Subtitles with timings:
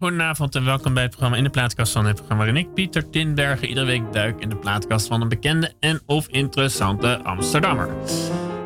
[0.00, 3.10] Goedenavond en welkom bij het programma In de Plaatkast van het programma waarin ik, Pieter
[3.10, 7.88] Tinbergen, iedere week duik in de plaatkast van een bekende en of interessante Amsterdammer.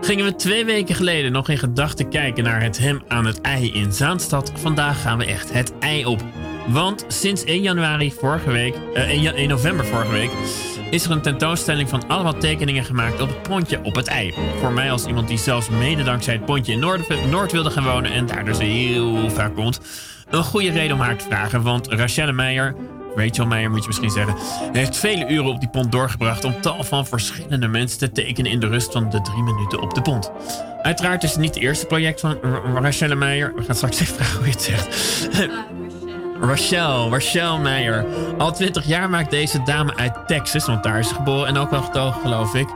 [0.01, 3.73] Gingen we twee weken geleden nog in gedachten kijken naar het hem aan het ei
[3.73, 6.25] in Zaanstad, vandaag gaan we echt het ei op.
[6.69, 10.31] Want sinds 1 januari vorige week, eh, 1, ja- 1 november vorige week,
[10.91, 14.35] is er een tentoonstelling van allemaal tekeningen gemaakt op het pontje op het ei.
[14.61, 17.85] Voor mij als iemand die zelfs mede dankzij het pontje in Noord, Noord wilde gaan
[17.85, 19.81] wonen en daar dus heel vaak komt,
[20.33, 21.63] een goede reden om haar te vragen.
[21.63, 22.75] Want Rachelle Meijer,
[23.17, 24.35] Rachel Meijer moet je misschien zeggen,
[24.73, 28.61] heeft vele uren op die pont doorgebracht om tal van verschillende mensen te tekenen in
[28.61, 30.31] de rust van de drie minuten op de pont.
[30.83, 32.37] Uiteraard is het niet het eerste project van
[32.75, 33.55] Rachelle Meijer.
[33.55, 35.29] We gaan straks even vragen hoe je het zegt.
[36.41, 38.05] Rachel, Rachel Meijer.
[38.39, 41.71] Al 20 jaar maakt deze dame uit Texas, want daar is ze geboren en ook
[41.71, 42.69] wel getogen, geloof ik.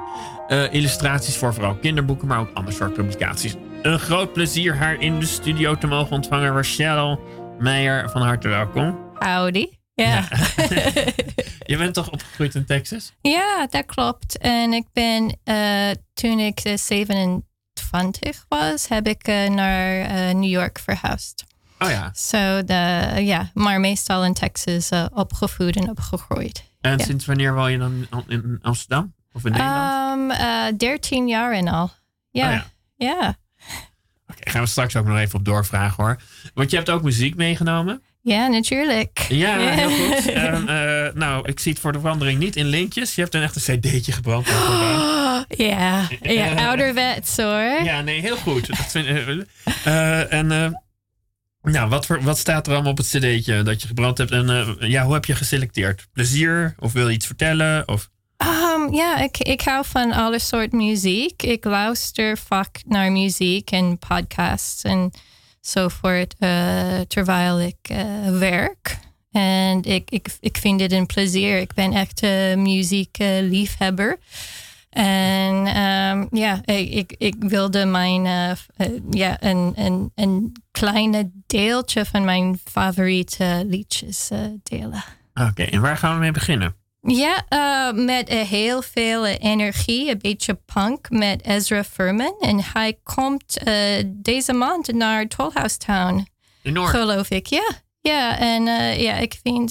[0.48, 3.54] eh, illustraties voor vooral kinderboeken, maar ook andere soort publicaties.
[3.82, 6.52] Een groot plezier haar in de studio te mogen ontvangen.
[6.52, 7.20] Rachel
[7.58, 8.98] Meijer, van harte welkom.
[9.18, 9.66] Howdy.
[9.94, 10.28] Ja.
[11.66, 13.12] Je bent toch opgegroeid in Texas?
[13.20, 14.38] ja, dat klopt.
[14.38, 20.50] En ik ben, eh, toen ik eh, 27 was, heb ik eh, naar eh, New
[20.50, 21.44] York verhuisd.
[21.78, 22.10] Oh ja.
[22.14, 26.64] Zo, de ja, maar meestal in Texas eh, opgevoed en opgegroeid.
[26.80, 27.04] En Ja.
[27.04, 29.14] sinds wanneer woon je dan in Amsterdam?
[29.32, 30.18] Of in Nederland?
[30.18, 31.90] Um, eh 13 jaar en al.
[32.30, 32.64] Ja, Oh ja.
[32.96, 33.36] ja.
[34.50, 36.16] Gaan we straks ook nog even op doorvragen hoor.
[36.54, 38.02] Want je hebt ook muziek meegenomen.
[38.22, 39.26] Ja, natuurlijk.
[39.28, 40.32] Ja, heel goed.
[40.32, 43.14] En, eh, nou, ik zie het voor de verandering niet in lintjes.
[43.14, 44.48] Je hebt een echt een cd'tje gebrand.
[45.48, 47.82] Ja, ja, ouderwets hoor.
[47.84, 48.66] Ja, nee, heel goed.
[48.66, 49.28] Dat vind, eh,
[49.84, 50.70] eh, en eh,
[51.72, 54.30] nou, wat, voor, wat staat er allemaal op het cd'tje dat je gebrand hebt?
[54.30, 56.06] En eh, ja, hoe heb je geselecteerd?
[56.12, 56.74] Plezier?
[56.78, 57.88] Of wil je iets vertellen?
[57.88, 58.08] Of...
[58.38, 61.42] Um, ja, ik, ik hou van alle soort muziek.
[61.42, 68.98] Ik luister vaak naar muziek en podcasts enzovoort uh, terwijl ik uh, werk.
[69.30, 71.58] En ik, ik, ik vind het een plezier.
[71.58, 74.18] Ik ben echt een muziekliefhebber.
[74.90, 82.58] En um, ja, ik, ik, wilde mijn, uh, ja, een, een, kleine deeltje van mijn
[82.64, 84.30] favoriete liedjes
[84.62, 85.04] delen.
[85.34, 86.74] Oké, en waar gaan we mee beginnen?
[87.06, 92.36] Ja, uh, met uh, heel veel energie, een beetje punk met Ezra Furman.
[92.40, 93.74] En hij komt uh,
[94.06, 96.28] deze maand naar Tollhouse Town.
[96.62, 96.90] In Noord?
[96.90, 97.70] Geloof ik, ja.
[98.00, 98.64] Ja, en
[99.00, 99.70] ja, ik vind,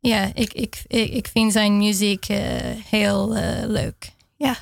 [0.00, 2.26] ja, ik, ik, ik, ik vind zijn muziek
[2.90, 3.32] heel
[3.66, 4.10] leuk.
[4.36, 4.56] Ja.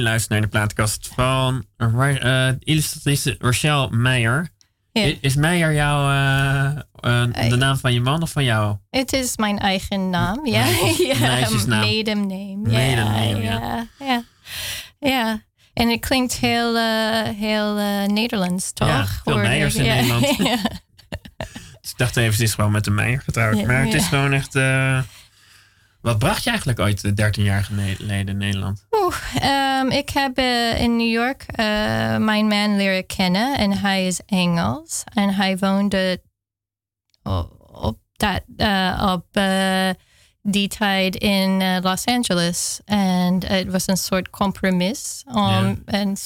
[0.00, 4.48] U luistert naar de plaatkast van uh, illustratrice Rochelle Meijer.
[5.20, 8.76] Is Meijer jouw, uh, de naam van je man of van jou?
[8.90, 10.64] Het is mijn eigen naam, ja.
[11.66, 12.26] Maiden
[13.04, 13.86] name, ja.
[13.98, 14.22] Ja.
[14.98, 15.42] ja.
[15.72, 16.76] En het klinkt heel,
[17.36, 17.74] heel
[18.06, 18.88] Nederlands, toch?
[18.88, 20.36] Ja, veel Meijers in Nederland.
[21.80, 23.66] dus ik dacht even, het is gewoon met de Meijer getrouwd.
[23.66, 24.58] maar het is gewoon echt...
[26.00, 28.86] Wat bracht je eigenlijk ooit 13 jaar geleden in Nederland?
[29.42, 31.56] Um, ik heb uh, in New York uh,
[32.16, 35.04] mijn man leren kennen en hij is Engels.
[35.14, 36.22] En hij woonde
[37.72, 39.40] op, dat, uh, op
[40.42, 42.80] die tijd in Los Angeles.
[42.84, 45.76] En het was een soort compromis om yeah.
[45.84, 46.16] een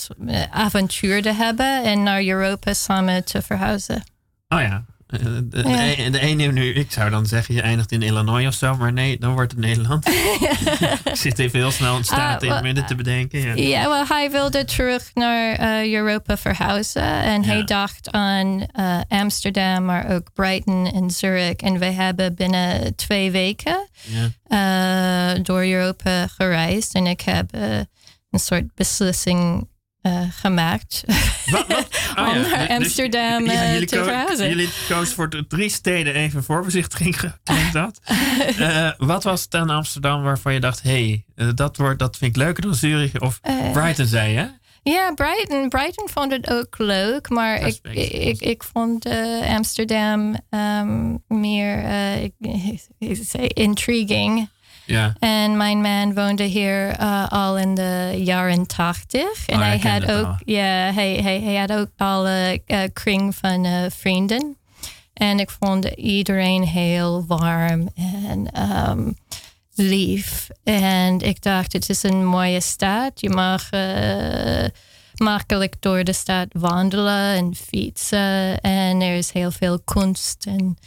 [0.50, 4.02] avontuur te hebben en naar Europa samen te verhuizen.
[4.48, 4.84] Oh ja,
[5.18, 8.76] de, de, de ene nu, ik zou dan zeggen, je eindigt in Illinois of zo,
[8.76, 10.08] maar nee, dan wordt het Nederland.
[11.04, 13.40] ik zit even heel snel een staat uh, in het midden te bedenken.
[13.40, 19.00] Ja, ja well, hij wilde terug naar uh, Europa verhuizen en hij dacht aan uh,
[19.08, 21.56] Amsterdam, maar ook Brighton en Zurich.
[21.56, 23.88] En we hebben binnen twee weken
[24.48, 25.34] ja.
[25.34, 27.52] door Europa gereisd en ik heb
[28.30, 29.68] een soort beslissing
[30.06, 31.04] uh, gemaakt.
[31.46, 31.88] Wat, wat?
[32.18, 32.48] Oh, om ja.
[32.48, 34.48] naar dus Amsterdam ja, uh, te verhuizen.
[34.48, 38.00] Jullie kozen voor de drie steden even voorbezichtiging klinkt dat.
[38.58, 40.82] uh, wat was het aan Amsterdam waarvan je dacht...
[40.82, 43.40] hé, hey, dat, wordt, dat vind ik leuker dan Zurich of
[43.72, 44.50] Brighton, zei je?
[44.82, 45.68] Ja, Brighton.
[45.68, 49.06] Brighton vond het ook leuk, maar ik, ik, ik, vond
[49.48, 51.84] Amsterdam um, meer
[52.22, 52.32] ik,
[52.98, 54.48] ik say intriguing.
[54.86, 55.14] Ja.
[55.18, 59.46] En mijn man woonde hier uh, al in de jaren tachtig.
[59.46, 63.34] En oh, hij, had ook, ja, hij, hij, hij had ook al een uh, kring
[63.34, 64.56] van uh, vrienden.
[65.14, 69.16] En ik vond iedereen heel warm en um,
[69.74, 70.48] lief.
[70.64, 73.20] En ik dacht, het is een mooie stad.
[73.20, 73.68] Je mag
[75.14, 78.60] makkelijk door de stad wandelen en fietsen.
[78.60, 80.78] En er is heel veel kunst en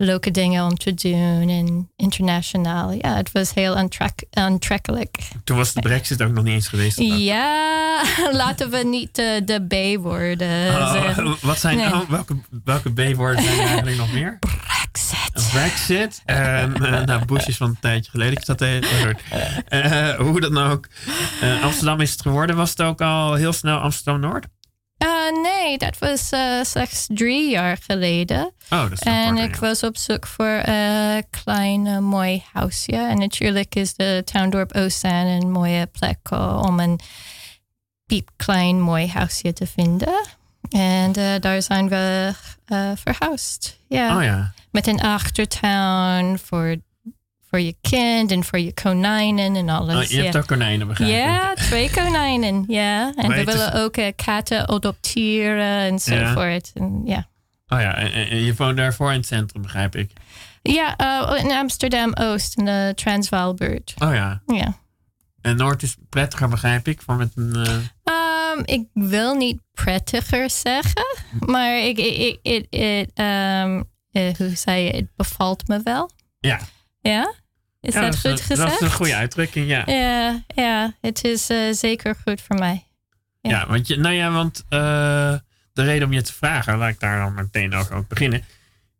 [0.00, 2.92] leuke dingen om te doen en internationaal.
[2.92, 5.18] Ja, het was heel aantrek aantrekkelijk.
[5.44, 6.98] Toen was de brexit ook nog niet eens geweest.
[7.00, 8.02] Ja,
[8.32, 10.68] laten we niet de, de B worden.
[10.68, 14.38] Oh, wat zijn nou, welke, welke B-woorden zijn er eigenlijk nog meer?
[14.38, 15.50] Brexit.
[15.52, 16.22] Brexit.
[16.24, 18.32] En uh, nou, Bush is van een tijdje geleden.
[18.32, 19.16] Ik zat even.
[19.68, 20.88] Uh, hoe dan ook.
[21.42, 22.56] Uh, Amsterdam is het geworden.
[22.56, 24.46] Was het ook al heel snel Amsterdam Noord?
[25.04, 28.52] Uh, nee, dat was uh, slechts drie jaar geleden.
[28.70, 32.96] Oh, dat is En ik was op zoek voor een klein mooi huisje.
[32.96, 36.30] En natuurlijk is de Town Oostzaan een mooie plek
[36.66, 37.00] om een
[38.06, 40.26] piepklein mooi huisje te vinden.
[40.70, 42.32] En uh, daar zijn we
[42.94, 43.78] verhuisd.
[43.88, 44.16] Ja.
[44.16, 44.52] Oh ja.
[44.70, 46.76] Met een achtertuin voor
[47.50, 49.94] voor je kind en voor je konijnen en alles.
[49.94, 53.12] Oh, je hebt ook konijnen, begrijp Ja, twee konijnen, ja.
[53.16, 56.70] En we willen ook uh, katten adopteren enzovoort.
[56.74, 56.80] Ja.
[56.82, 57.28] En, ja.
[57.68, 60.10] Oh ja, en, je woont daarvoor in het centrum, begrijp ik.
[60.62, 63.94] Ja, uh, in Amsterdam-Oost, in de Transvaalbuurt.
[63.98, 64.42] Oh ja.
[64.46, 64.78] Ja.
[65.40, 67.56] En Noord is prettiger, begrijp ik, van met een...
[67.56, 68.54] Uh...
[68.56, 71.06] Um, ik wil niet prettiger zeggen,
[71.38, 76.10] maar ik, ik, ik, it, um, hoe zei je, het bevalt me wel.
[76.40, 76.60] Ja.
[77.00, 77.34] Ja?
[77.80, 78.56] Is dat, goed gezegd?
[78.56, 79.82] Dat is een goede uitdrukking, ja.
[79.86, 82.84] Ja, ja het is uh, zeker goed voor mij.
[83.40, 84.70] Ja, ja want, je, nou ja, want uh,
[85.72, 88.44] de reden om je te vragen, laat ik daar dan meteen ook, beginnen,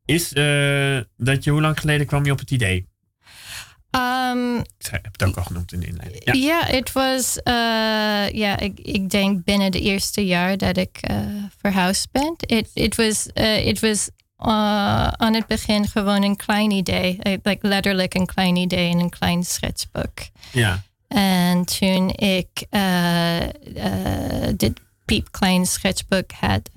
[0.04, 2.88] is uh, dat je, hoe lang geleden kwam je op het idee?
[3.96, 6.24] Um, ik heb het ook al genoemd in de inleiding.
[6.24, 7.38] Ja, yeah, het was,
[8.32, 11.00] ja, ik, ik denk binnen de eerste jaar dat ik
[11.58, 12.36] verhuisd ben.
[12.74, 13.26] Het was,
[13.64, 14.10] it was
[14.46, 17.16] uh, aan het begin gewoon een klein idee.
[17.18, 20.18] Eh, like letterlijk een klein idee in een klein schetsboek.
[20.52, 20.82] Ja.
[21.08, 23.38] En toen ik uh,
[24.56, 26.70] dit piepklein schetsboek had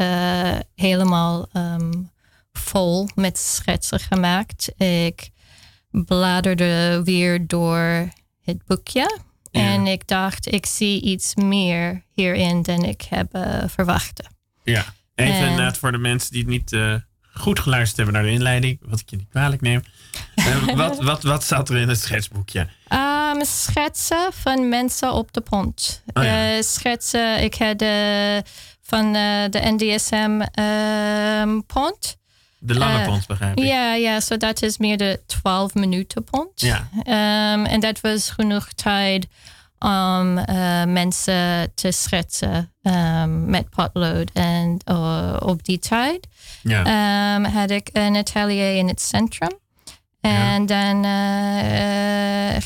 [0.75, 2.11] helemaal um,
[2.51, 4.71] vol met schetsen gemaakt.
[4.77, 5.29] Ik
[5.91, 8.09] bladerde weer door
[8.43, 9.19] het boekje.
[9.51, 13.29] En ik dacht, ik zie iets meer hierin dan ik heb
[13.65, 14.29] verwacht.
[14.63, 16.71] Ja, even net voor de mensen die het niet
[17.33, 19.83] goed geluisterd hebben naar de inleiding, wat ik je niet kwalijk neem.
[20.35, 22.67] Uh, wat, wat, wat zat er in het schetsboekje?
[22.89, 26.03] Um, schetsen van mensen op de pont.
[26.13, 26.55] Oh, ja.
[26.55, 27.83] uh, schetsen, ik had
[28.81, 29.13] van
[29.49, 32.17] de NDSM ehm, pont.
[32.59, 33.65] De lange pont, begrijp ik.
[33.65, 36.61] Ja, ja, zo dat is meer de 12 minuten pont.
[36.61, 36.87] Ja.
[37.53, 39.27] Um, en dat was genoeg tijd
[39.79, 40.33] om
[40.93, 44.31] mensen te schetsen um, met potlood.
[44.33, 44.77] En
[45.39, 46.27] op die tijd
[46.61, 47.35] ja.
[47.35, 49.61] um, had ik een atelier in het centrum.
[50.21, 52.61] En dan eh, eh,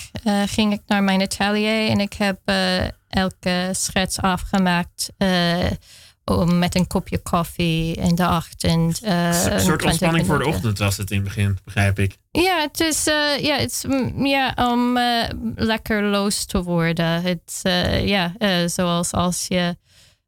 [0.45, 2.39] ging ik naar mijn atelier en ik heb
[3.09, 5.09] elke schets afgemaakt
[6.25, 8.99] om- met een kopje koffie in de ochtend.
[9.03, 12.17] Een soort 20 ontspanning voor de ochtend was het in het begin, begrijp ik.
[12.31, 13.03] Ja, het is
[13.41, 14.99] ja, het mm, ja, om
[15.55, 17.21] lekker los te worden.
[17.21, 17.61] Het,
[18.03, 18.33] ja,
[18.67, 19.75] zoals als je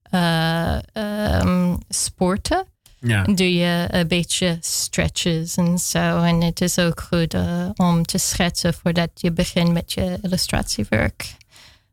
[0.10, 2.66] eh, ehm, sporten,
[3.00, 3.24] Ja.
[3.24, 6.22] doe je een beetje stretches en zo.
[6.24, 11.36] En het is ook goed eh, om te schetsen voordat je begint met je illustratiewerk.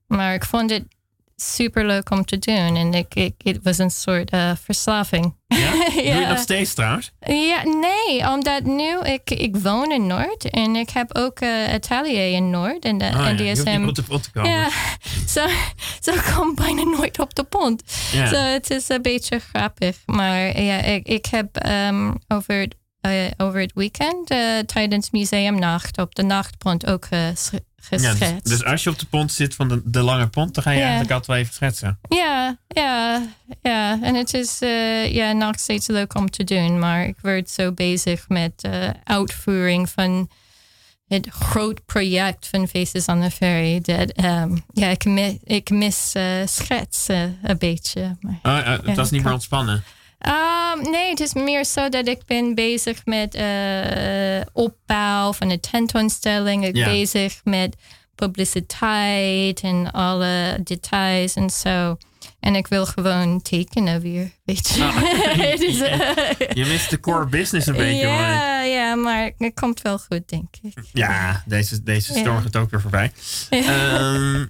[0.06, 0.84] Maar ik vond het
[1.36, 2.76] super leuk om te doen.
[2.76, 5.34] En ik, ik, het was een soort eh, verslaving.
[5.46, 5.70] ja?
[5.94, 7.12] Doe je nog steeds trouwens?
[7.20, 12.32] Ja, nee, omdat nu ik, ik woon in Noord en ik heb ook een atelier
[12.32, 13.86] in Noord en de Oh, ja.
[13.86, 14.50] Op de pot komen.
[14.50, 14.68] Ja,
[15.34, 15.46] zo,
[16.00, 17.82] zo kom bijna nooit op de pont.
[18.12, 18.26] Ja.
[18.26, 19.96] Zo, het is een beetje grappig.
[20.06, 25.98] Maar ja, ik, ik heb ehm, over, het, eh, over het weekend eh, tijdens museumnacht
[25.98, 27.08] op de nachtpont ook
[27.90, 30.62] Ja, dus, dus als je op de pont zit van de, de lange pont, dan
[30.62, 30.82] ga je Ja.
[30.82, 31.98] eigenlijk altijd wel even schetsen.
[32.08, 33.22] Ja, ja,
[33.62, 33.98] ja.
[34.02, 36.78] En het is eh, ja, nog steeds leuk om te doen.
[36.78, 40.30] Maar ik word zo bezig met eh uitvoering van
[41.08, 43.80] het groot project van Faces on the Ferry.
[43.80, 48.16] Dat, ehm, ja, ik, mi- ik mis eh, schetsen een beetje.
[48.20, 49.84] Maar, Oh, het Ja, was niet meer ontspannen.
[50.18, 55.60] Ehm, nee, het is meer zo dat ik ben bezig met eh, opbouw van de
[55.60, 56.64] tentoonstelling.
[56.66, 56.86] Ik ben Ja.
[56.88, 57.76] bezig met
[58.14, 61.96] publiciteit en alle details en zo.
[62.40, 64.82] En ik wil gewoon tekenen weer, weet je.
[64.82, 65.98] Het is, eh,
[66.54, 68.06] Je mist de core business een beetje.
[68.06, 68.16] hoor.
[68.20, 70.72] ja, ja, maar het komt wel goed, denk ik.
[70.92, 72.18] Ja, deze, deze Ja.
[72.20, 73.12] storm gaat ook weer voorbij.
[73.50, 74.46] Ehm,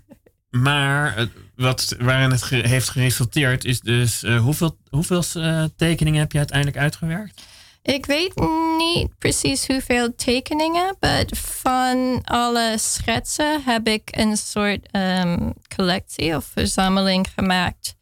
[0.50, 4.22] maar eh, wat, waarin het ge- heeft geresulteerd is dus...
[4.22, 7.42] eh, hoeveel hoeveel eh, tekeningen heb je uiteindelijk uitgewerkt?
[7.82, 8.32] Ik weet
[8.78, 16.44] niet precies hoeveel tekeningen, maar van alle schetsen heb ik een soort ehm, collectie of
[16.44, 17.94] verzameling gemaakt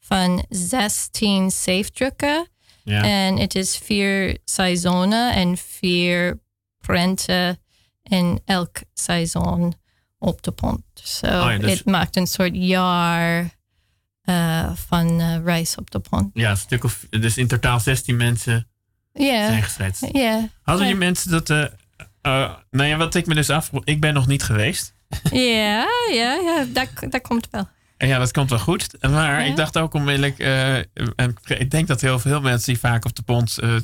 [0.00, 2.48] van 16 safe-drukken.
[2.84, 3.02] Ja.
[3.02, 6.40] En het is vier seizoenen en vier
[6.80, 7.58] prenten
[8.02, 9.74] in elk seizoen
[10.18, 10.82] op de pont.
[10.94, 13.56] Zo Oh ja, dus- het maakt een soort jaar
[14.22, 16.30] eh, van eh, reis op de pont.
[16.34, 17.06] ja, een stuk of...
[17.10, 18.68] Dus in totaal 16 mensen
[19.12, 20.06] zijn geschetst.
[20.12, 20.48] ja.
[20.62, 21.00] Hadden die Ja.
[21.00, 21.50] mensen dat...
[21.50, 21.64] eh,
[22.70, 23.84] nou ja, wat ik me dus afvroeg...
[23.84, 24.92] Ik ben nog niet geweest.
[25.30, 27.68] Ja, ja, ja, dat, dat komt wel.
[27.96, 28.86] En ja, dat komt wel goed.
[29.10, 29.50] Maar Ja.
[29.50, 30.38] ik dacht ook onmiddellijk...
[30.38, 33.76] en ik denk dat heel veel mensen die vaak op de pont eh,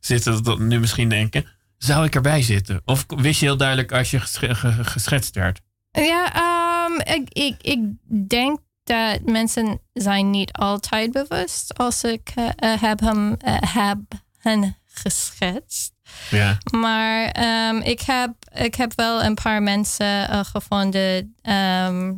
[0.00, 0.42] zitten...
[0.42, 1.46] dat nu misschien denken...
[1.78, 2.82] Zou ik erbij zitten?
[2.84, 5.60] Of wist je heel duidelijk als je gesche- ge- geschetst werd?
[5.90, 7.80] Ja, ehm, ik, ik, ik
[8.28, 13.98] denk dat mensen zijn niet altijd bewust als ik eh, eh, heb, hem, eh, heb
[14.38, 15.92] hen geschetst.
[16.30, 16.58] Ja.
[16.70, 22.12] Maar ehm, ik, heb, ik heb wel een paar mensen gevonden ehm,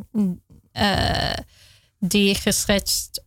[0.72, 1.32] eh,
[1.98, 3.24] die geschetst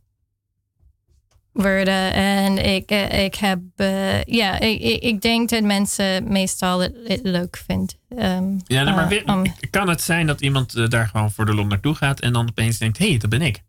[1.53, 2.13] worden.
[2.13, 7.19] En ik, eh, ik heb, eh, ja, ik, ik, denk dat mensen meestal het, het
[7.23, 7.95] leuk vinden.
[8.09, 11.65] Ehm, Ja, nou, maar om- kan het zijn dat iemand daar gewoon voor de lol
[11.65, 12.19] naartoe gaat...
[12.19, 13.61] en dan opeens denkt, hé, hey, dat ben ik.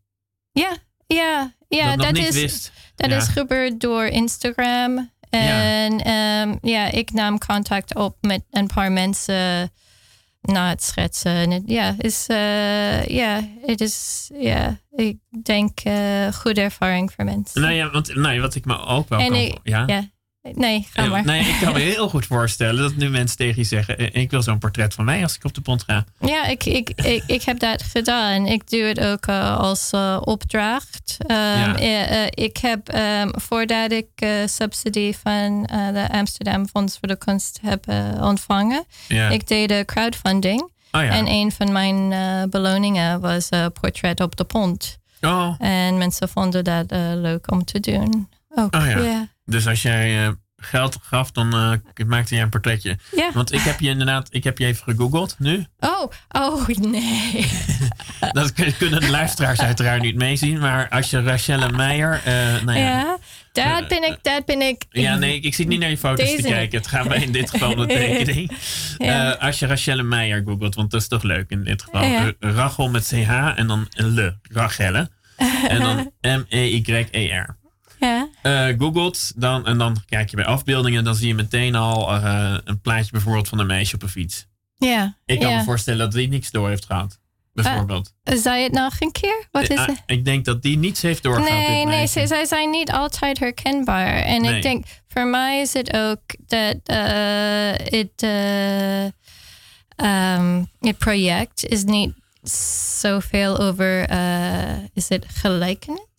[0.52, 0.76] ja,
[1.06, 3.16] ja, ja, dat dat is, dat Ja.
[3.16, 5.12] is gebeurd door Instagram.
[5.30, 6.58] En ja.
[6.62, 9.70] ja, ik nam contact op met een paar mensen
[10.46, 11.32] na het schetsen.
[11.32, 17.24] En het, ja, is, eh, ja, het is, ja, ik denk, eh goede ervaring voor
[17.24, 17.60] mensen.
[17.60, 19.38] Nou ja, want nou, ja, wat ik me ook wel en kan...
[19.38, 19.82] ik, ja?
[19.86, 20.12] ja.
[20.52, 21.24] Nee, ga maar.
[21.24, 23.98] Nee, ik kan me heel goed voorstellen dat nu mensen tegen je zeggen...
[23.98, 26.04] eh, ik wil zo'n portret van mij als ik op de pont ga.
[26.20, 28.46] Ja, ik, ik, ik, ik heb dat gedaan.
[28.46, 31.16] Ik doe het ook eh, als eh, opdracht.
[31.26, 32.26] Ehm, Ja.
[32.30, 34.06] ik heb, ehm, voordat ik
[34.46, 37.84] subsidie van de Amsterdam Fonds voor de Kunst heb
[38.20, 39.28] ontvangen, Ja.
[39.28, 40.60] ik deed de crowdfunding.
[40.92, 41.08] oh ja.
[41.08, 42.10] En een van mijn
[42.50, 44.98] beloningen was een portret op de pont.
[45.20, 48.28] oh, En mensen vonden dat leuk om te doen.
[48.54, 48.98] Ook, Oh ja.
[48.98, 49.28] ja.
[49.44, 52.98] Dus als jij eh, geld gaf, dan eh, maakte jij een portretje.
[53.16, 53.30] Ja.
[53.34, 54.28] Want ik heb je inderdaad...
[54.30, 55.66] Ik heb je even gegoogeld nu.
[55.78, 57.46] Oh, oh nee.
[58.32, 60.58] Dat kun- kunnen de luisteraars uiteraard niet meezien.
[60.58, 62.20] Maar als je Rachelle Meijer...
[62.24, 63.18] eh nou ja,
[63.52, 64.84] Ja, dat ben ik, dat ben ik.
[64.90, 66.78] Ja, nee, ik zit niet naar je foto's Deze te kijken.
[66.78, 68.50] Het gaat mij in dit geval om de tekening.
[68.98, 69.30] Ja.
[69.30, 72.04] Als je Rachelle Meijer googelt, want dat is toch leuk in dit geval.
[72.04, 72.32] Ja.
[72.40, 75.10] Rachel met CH en dan le, Rachelle.
[75.68, 77.56] En dan M-E-Y-E-R.
[78.04, 78.28] Ja.
[78.42, 81.04] Eh googelt, dan, en dan kijk je bij afbeeldingen.
[81.04, 84.46] Dan zie je meteen al eh, een plaatje bijvoorbeeld van een meisje op een fiets.
[84.76, 85.16] Ja.
[85.24, 85.56] Ik kan ja.
[85.56, 87.18] me voorstellen dat die niks door heeft gehad.
[87.52, 88.14] bijvoorbeeld.
[88.24, 89.48] Uh, zei het nog een keer?
[89.50, 90.02] Wat is het?
[90.06, 91.68] Ik denk dat die niets heeft doorgehaald.
[91.68, 94.16] Nee, nee, zij, zij zijn niet altijd herkenbaar.
[94.16, 94.56] En nee.
[94.56, 96.76] ik denk, voor mij is het ook dat
[97.90, 98.22] het,
[99.96, 102.12] um, het project is niet
[103.00, 104.10] zoveel over,
[104.92, 106.13] is het gelijkenis?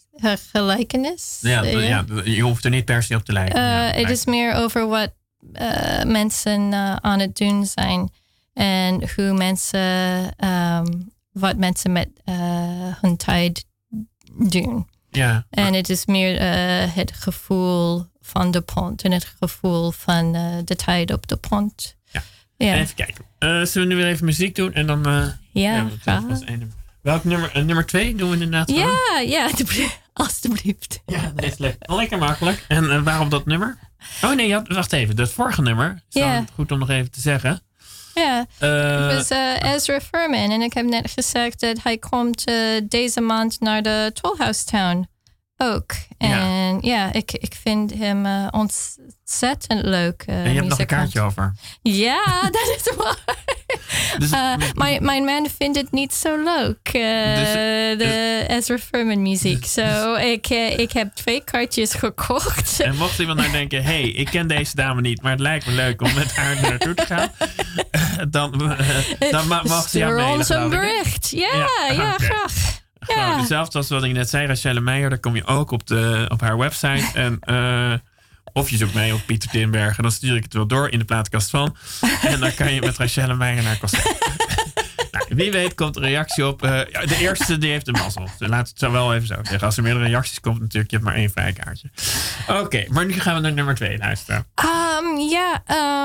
[0.51, 1.37] Gelijkenis?
[1.41, 3.59] Ja, ja, je hoeft er niet per se op te lijken.
[3.59, 5.13] Uh, het is meer over wat
[5.53, 8.09] uh, mensen aan het doen zijn.
[8.53, 9.81] En hoe mensen,
[10.45, 12.09] um, wat mensen met
[13.01, 13.65] hun tijd
[14.37, 14.87] doen.
[15.09, 15.45] Ja.
[15.49, 16.41] En het is meer
[16.93, 20.31] het gevoel van de pont en het gevoel van
[20.65, 21.95] de tijd op de pont.
[22.11, 22.23] Ja.
[22.57, 22.75] ja.
[22.75, 23.25] Even kijken.
[23.67, 25.03] zullen we nu weer even muziek doen en dan.
[25.03, 25.87] ja, ja
[27.05, 27.51] Welk nummer?
[27.57, 29.49] Uh, nummer twee doen we inderdaad Ja, ja,
[30.15, 31.01] alstublieft.
[31.05, 31.75] Ja, dat is leuk.
[31.79, 32.65] lekker makkelijk.
[32.67, 33.77] En uh, waarom dat nummer?
[34.21, 35.15] Oh nee, wacht even.
[35.15, 36.03] Dat vorige nummer.
[36.09, 36.43] Is yeah.
[36.53, 37.61] goed om nog even te zeggen.
[38.13, 39.29] Ja, uh, het was
[39.73, 40.51] Ezra Furman.
[40.51, 42.43] En ik heb net gezegd dat hij komt
[42.83, 45.07] deze maand naar de Tollhouse Town
[45.57, 45.91] ook.
[46.17, 50.23] En ja, ja ik, ik vind hem uh, ontzettend leuk.
[50.29, 51.53] Uh, en je hebt nog een kaartje over.
[51.81, 53.35] Ja, dat is waar.
[54.17, 57.95] dus, uh, mijn, mijn man vindt het niet zo leuk, dus, de
[58.47, 59.61] dus, Ezra Furman muziek.
[59.61, 62.79] Dus, so, ik, ik heb twee kaartjes gekocht.
[62.79, 65.71] En mocht iemand nou denken, hey, ik ken deze dame niet, maar het lijkt me
[65.71, 67.31] leuk om met haar naartoe te gaan.
[68.29, 68.75] dan,
[69.31, 71.29] dan mag ze jou ons een bericht.
[71.29, 72.27] Ja, ja, ja okay.
[72.27, 72.83] graag.
[73.07, 73.37] Ja.
[73.37, 75.09] Hetzelfde als wat ik net zei, Rachelle Meijer.
[75.09, 77.03] Daar kom je ook op, de, op haar website.
[77.25, 77.93] En, uh,
[78.53, 80.03] of je zoekt mij op Pieter Tinbergen.
[80.03, 81.75] Dan stuur ik het wel door in de plaatkast van.
[82.21, 84.03] En dan kan je met Rachelle Meijer naar concert.
[85.11, 86.65] nou, wie weet komt er een reactie op.
[86.65, 86.71] Uh,
[87.05, 88.29] de eerste die heeft de mazzel.
[88.37, 89.61] Dus laat het zo wel even zo zeggen.
[89.61, 91.89] Als er meerdere reacties komt natuurlijk, je hebt maar één vrij kaartje.
[92.47, 94.45] Oké, maar nu gaan we naar nummer twee luisteren.
[95.05, 95.63] Um, ja,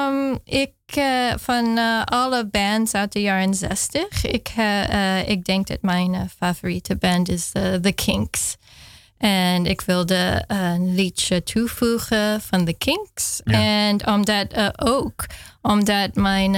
[0.08, 4.24] um, ik uh, van uh, alle bands uit de jaren 60.
[4.24, 7.50] Ik, uh, ik denk dat mijn favoriete band is
[7.82, 8.56] The Kinks.
[9.18, 13.40] En ik wilde een liedje toevoegen van The Kinks.
[13.44, 13.60] Ja.
[13.60, 15.26] En omdat ook
[15.62, 16.54] omdat mijn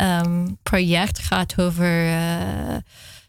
[0.00, 2.18] um, project gaat over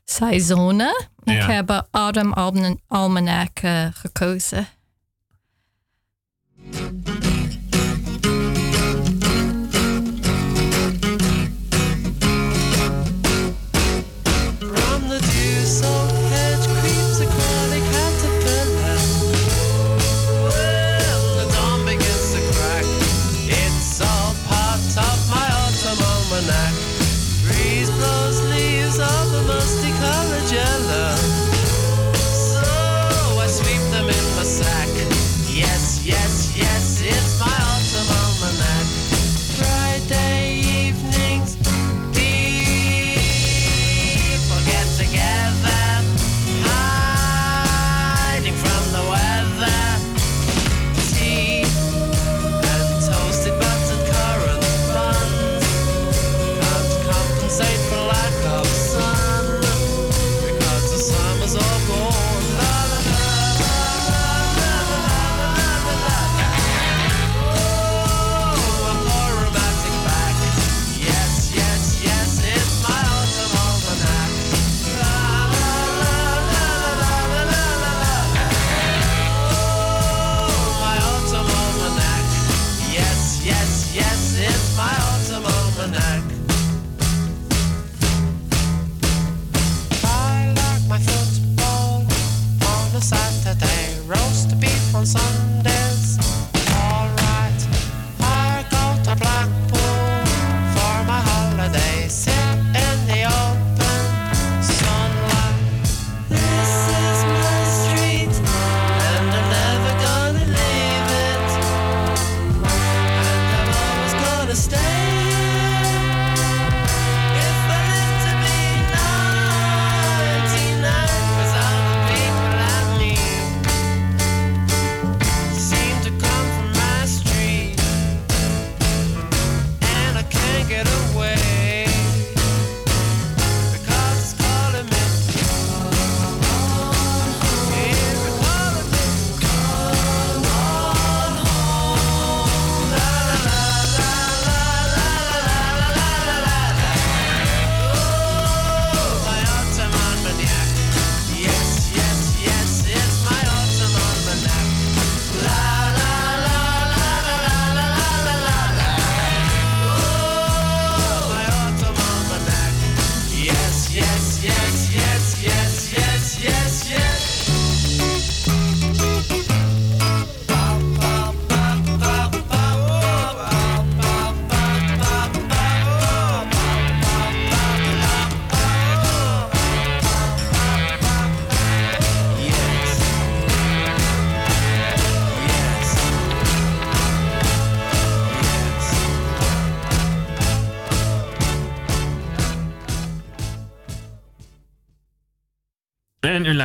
[0.05, 1.07] seizoenen.
[1.23, 1.33] Ja.
[1.33, 3.60] Ik heb Autumn Almanac
[3.93, 4.67] gekozen.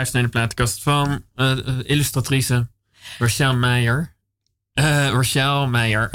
[0.02, 2.68] En u luistert naar de platenkast van uh, illustratrice
[3.18, 4.14] Rochelle Meijer.
[4.74, 6.10] Uh, Rochelle Meijer.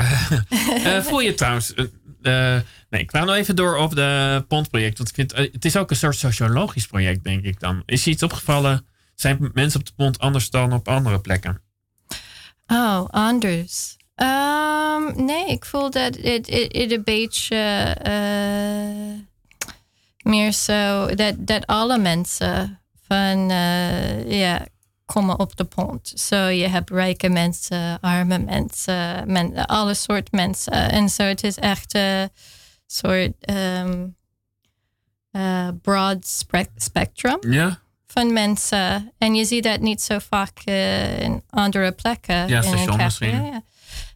[1.08, 1.73] voel je trouwens...
[2.21, 4.97] nee, ik ga nog even door op de Pond-project.
[4.97, 7.84] Want ik vind, het is ook een soort sociologisch project, denk ik dan.
[7.86, 8.86] Is iets opgevallen?
[9.15, 11.62] Zijn mensen op de Pond anders dan op andere plekken?
[12.67, 13.97] Oh, anders.
[14.15, 17.95] Um, nee, ik voel dat het, het, een beetje
[20.21, 24.65] meer zo dat, dat alle mensen van uh, ja,
[25.06, 26.12] komen op de pont.
[26.15, 30.91] Zo je hebt rijke mensen, arme mensen, men, alle soort mensen.
[30.91, 32.30] En zo het is echt een
[32.88, 34.15] soort um,
[35.32, 37.38] uh, broad spectrum.
[38.08, 39.12] Van mensen.
[39.17, 42.48] En je ziet dat niet zo vaak uh, in andere plekken.
[42.48, 43.46] Ja, een misschien.
[43.46, 43.62] Ja,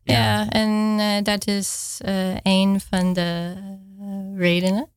[0.04, 0.14] ja.
[0.14, 2.00] ja, en uh, dat is
[2.44, 3.54] een van de
[4.36, 4.90] redenen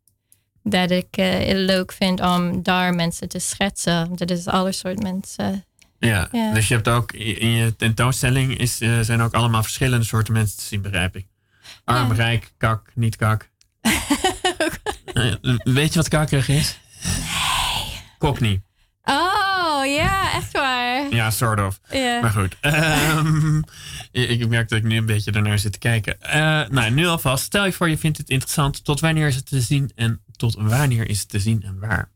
[0.65, 4.17] dat ik het leuk vind om daar mensen te schetsen.
[4.17, 5.65] Dat is alle soort mensen.
[5.99, 10.33] Ja, ja, dus je hebt ook in je tentoonstelling is, zijn ook allemaal verschillende soorten
[10.33, 11.27] mensen te zien, begrijp ik.
[11.85, 13.51] Arm, rijk, kak, niet kak.
[15.65, 16.79] Weet je wat kakkerig is?
[17.03, 18.03] Nee.
[18.19, 18.63] Cockney.
[19.05, 21.15] Oh, ja, echt waar.
[21.15, 21.81] Ja, sort of.
[21.91, 22.23] Yeah.
[22.23, 22.57] Maar goed.
[22.61, 23.65] Um,
[24.11, 26.17] ik merk dat ik nu een beetje ernaar zit te kijken.
[26.75, 27.45] Nou, nu alvast.
[27.45, 28.85] Stel je voor, je vindt het interessant.
[28.85, 32.13] Tot wanneer is het te zien en tot wanneer is het te zien en waar?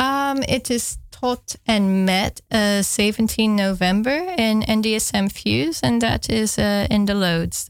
[0.00, 5.80] Um, het is tot en met uh, 17 november in NDSM Fuse.
[5.80, 7.64] En dat is uh, in de Loads.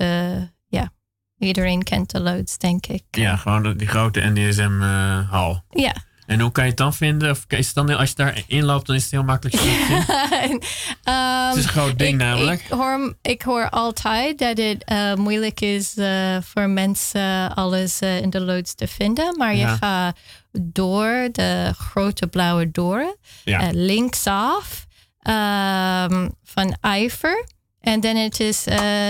[0.68, 0.92] ja,
[1.38, 3.02] iedereen kent de Loads, denk ik.
[3.10, 5.62] Ja, gewoon die grote NDSM-hal.
[5.70, 5.94] ja.
[6.26, 7.30] En hoe kan je het dan vinden?
[7.30, 9.90] Of is het dan, als je daar inloopt, dan is het heel makkelijk zien?
[9.92, 10.58] um,
[11.48, 12.60] het is een groot ding ik, namelijk.
[12.60, 18.20] Ik hoor, ik hoor altijd dat het uh, moeilijk is uh, voor mensen alles uh,
[18.20, 19.36] in de loods te vinden.
[19.36, 19.70] Maar ja.
[19.70, 20.18] je gaat
[20.52, 23.68] door de grote blauwe doren, ja.
[23.72, 24.86] linksaf
[25.22, 27.46] um, van Ijver.
[27.80, 28.64] En dan het is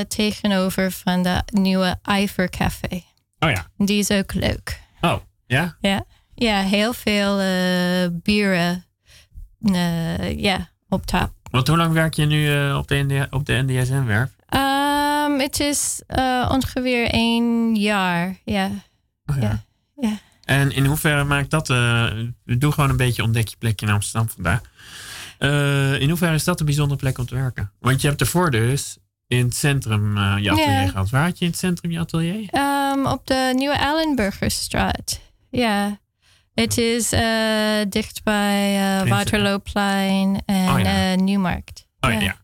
[0.08, 3.02] tegenover van de nieuwe Ijver Café.
[3.38, 3.66] Oh ja.
[3.76, 4.80] Die is ook leuk.
[5.00, 5.76] Oh, ja?
[5.80, 6.04] Ja.
[6.34, 8.84] Ja, heel veel uh, bieren
[9.60, 11.32] uh, ja, op tap.
[11.50, 14.30] Want hoe lang werk je nu uh, op de, ND op de NDSM-werf?
[14.50, 16.02] Um, het is
[16.48, 18.70] ongeveer één jaar, ja.
[19.26, 19.42] Oh, ja.
[19.42, 19.62] ja.
[19.96, 20.18] ja.
[20.44, 21.68] En in hoeverre maakt dat...
[21.68, 24.60] we doen gewoon een beetje ontdek je plekje in Amsterdam vandaag.
[26.00, 27.72] in hoeverre is dat een bijzondere plek om te werken?
[27.78, 30.90] Want je hebt ervoor dus in het centrum je atelier yeah.
[30.90, 31.10] gehad.
[31.10, 32.48] Waar had je in het centrum je atelier?
[32.52, 35.20] Um, op de Nieuwe Allenburgerstraat,
[35.50, 35.98] ja.
[36.54, 37.20] Het is uh,
[37.88, 41.12] dicht bij uh, Waterlooplein en oh, ja.
[41.12, 41.86] uh, Nieuwmarkt.
[42.00, 42.20] Oh ja.
[42.20, 42.36] ja.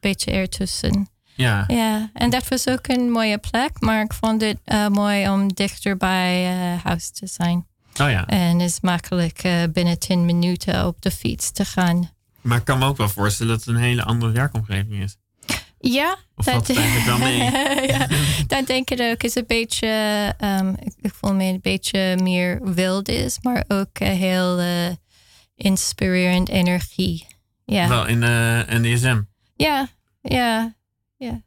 [0.00, 1.08] Beetje ertussen.
[1.34, 1.64] Ja.
[1.66, 5.96] Ja, en dat was ook een mooie plek, maar ik vond het mooi om dichter
[5.96, 6.46] bij
[6.82, 7.66] huis te zijn.
[8.00, 8.26] Oh ja.
[8.26, 12.10] En is makkelijk binnen 10 minuten op de fiets te gaan.
[12.40, 15.16] Maar ik kan me ook wel voorstellen dat het een hele andere werkomgeving is.
[15.92, 17.38] Ja, of dat eigenlijk wel mee?
[17.92, 18.08] ja,
[18.46, 19.22] dat denk ik ook.
[19.22, 19.88] is een beetje,
[20.40, 24.90] um, ik, ik, voel me een beetje meer wild is, maar ook uh, heel uh,
[25.56, 27.26] inspirerend energie.
[27.64, 27.88] Ja.
[27.88, 29.20] Wel in uh, NDSM?
[29.56, 29.88] Ja,
[30.20, 30.74] ja,
[31.16, 31.42] ja.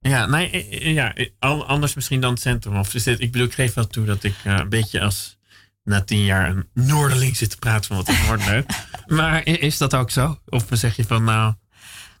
[0.00, 2.76] Ja, nee, ja, anders misschien dan het centrum.
[2.76, 5.38] Of is dit, ik bedoel, ik geef wel toe dat ik een beetje als
[5.84, 8.70] na tien jaar een Noorderling zit te praten van wat het wordt leuk.
[9.06, 10.38] maar is dat ook zo?
[10.46, 11.54] Of zeg je van nou,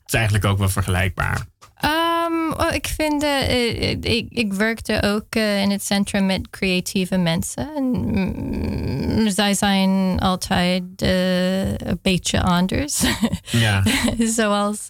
[0.02, 1.50] het is eigenlijk ook wel vergelijkbaar?
[1.84, 7.68] Um, ik vind, uh, ik, ik werkte ook uh, in het centrum met creatieve mensen.
[7.76, 13.02] En, mm, zij zijn altijd uh, een beetje anders.
[13.50, 13.82] Ja.
[14.36, 14.88] Zoals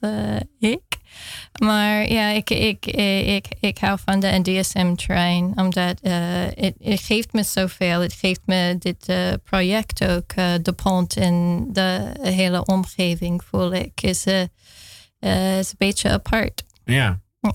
[0.59, 0.81] ik.
[1.63, 2.87] Maar ja, ik, ik,
[3.27, 5.53] ik, ik hou van de NDSM-trein.
[5.57, 8.01] Omdat het, geeft me zoveel.
[8.01, 10.35] Het geeft me dit project ook.
[10.63, 14.03] de pont en de hele omgeving voel ik.
[14.03, 14.47] Is, is
[15.21, 16.63] een beetje apart.
[16.85, 17.21] Ja.
[17.40, 17.55] ja.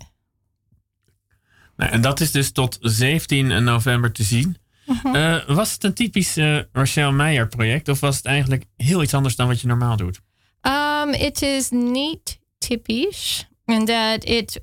[1.75, 4.57] Nou, en dat is dus tot 17 november te zien.
[4.85, 5.15] Uh -huh.
[5.15, 9.13] uh, was het een typisch uh, Rachel Meijer project of was het eigenlijk heel iets
[9.13, 10.19] anders dan wat je normaal doet?
[10.61, 13.47] Um, het is niet typisch.
[13.65, 14.59] En dat het,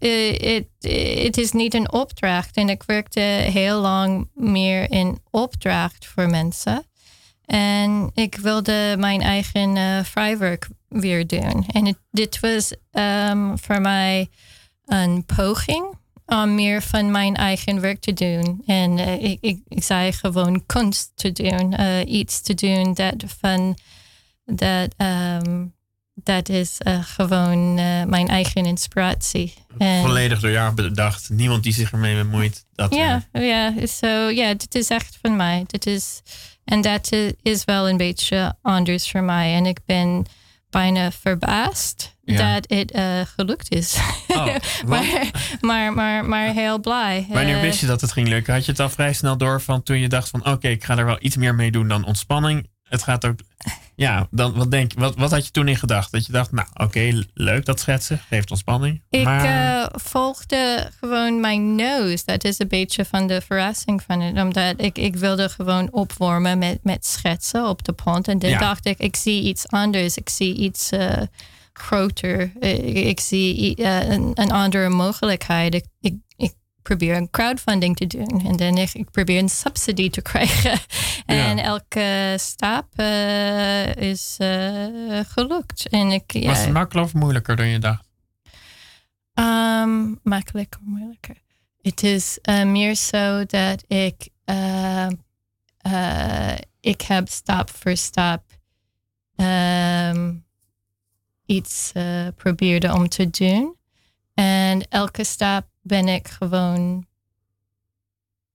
[1.27, 2.57] het is niet een opdracht.
[2.57, 6.85] En ik werkte heel lang meer in opdracht voor mensen.
[7.45, 11.67] En ik wilde mijn eigen vrijwerk weer doen.
[11.73, 14.29] En dit was um, voor mij
[14.87, 18.63] een poging om meer van mijn eigen werk te doen.
[18.67, 21.81] En uh, ik, ik, ik, zei gewoon kunst te doen.
[21.81, 23.79] Uh, iets te doen dat van
[24.45, 25.75] dat, um,
[26.15, 27.75] dat is uh, gewoon
[28.09, 29.55] mijn eigen inspiratie.
[29.79, 31.31] En, Volledig door jou bedacht.
[31.31, 32.65] Niemand die zich ermee bemoeit.
[32.75, 33.73] Dat ja, ja.
[33.87, 35.65] So, ja, dit is echt van mij.
[35.67, 36.23] Dit is,
[36.65, 39.55] en dat is wel een beetje anders voor mij.
[39.55, 40.27] En ik ben
[40.71, 42.55] bijna verbaasd Ja.
[42.55, 43.97] dat het eh, gelukt is.
[44.29, 44.47] Oh,
[44.87, 47.27] maar, maar, maar, maar heel blij.
[47.29, 48.55] Wanneer Eh, wist je dat het ging lukken?
[48.55, 50.97] Had je het al vrij snel door van toen je dacht van oké, ik ga
[50.99, 52.69] er wel iets meer mee doen dan ontspanning.
[52.89, 53.39] Het gaat ook.
[53.97, 56.13] Ja, dan, wat, denk, je- wat, wat had je toen in gedacht?
[56.13, 59.03] Dat je dacht, nou oké, leuk dat schetsen, geeft ontspanning.
[59.11, 59.45] Ik maar
[59.83, 62.23] eh, volgde gewoon mijn nose.
[62.25, 64.37] Dat is een beetje van de verrassing van het.
[64.43, 68.29] Omdat ik, ik wilde gewoon opwarmen met, met schetsen op de pont.
[68.29, 68.59] En dan Ja.
[68.59, 70.17] dacht ik, ik zie iets anders.
[70.17, 70.91] Ik zie iets
[71.79, 72.53] groter.
[72.61, 75.75] Ik, ik zie eh, een, een andere mogelijkheid.
[75.75, 78.47] Ik, ik, ik probeer een crowdfunding te doen.
[78.47, 80.79] En dan ik, ik probeer een subsidie te krijgen.
[81.27, 84.87] En elke stap eh, is eh,
[85.27, 85.89] gelukt.
[85.89, 88.09] En ik, ja, was het makkelijker of moeilijker dan je dacht?
[89.35, 91.37] Um, makkelijker, moeilijker.
[91.85, 95.07] Het is meer zo dat ik, eh,
[95.77, 98.43] eh, ik heb stap voor stap
[99.37, 100.35] ehm,
[101.47, 103.77] iets eh probeerde om te doen.
[104.35, 107.07] En elke stap ben ik gewoon,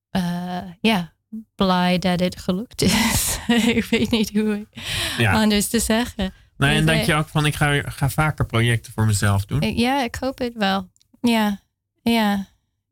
[0.09, 1.13] eh, ja,
[1.55, 3.39] blij dat het gelukt is.
[3.77, 4.81] ik weet niet hoe ik
[5.17, 5.31] Ja.
[5.33, 6.33] anders te zeggen.
[6.57, 9.75] Nou, en denk weet- je ook van ik ga, ga vaker projecten voor mezelf doen?
[9.77, 10.89] Ja, ik hoop het wel.
[11.21, 11.59] Ja,
[12.01, 12.47] ja.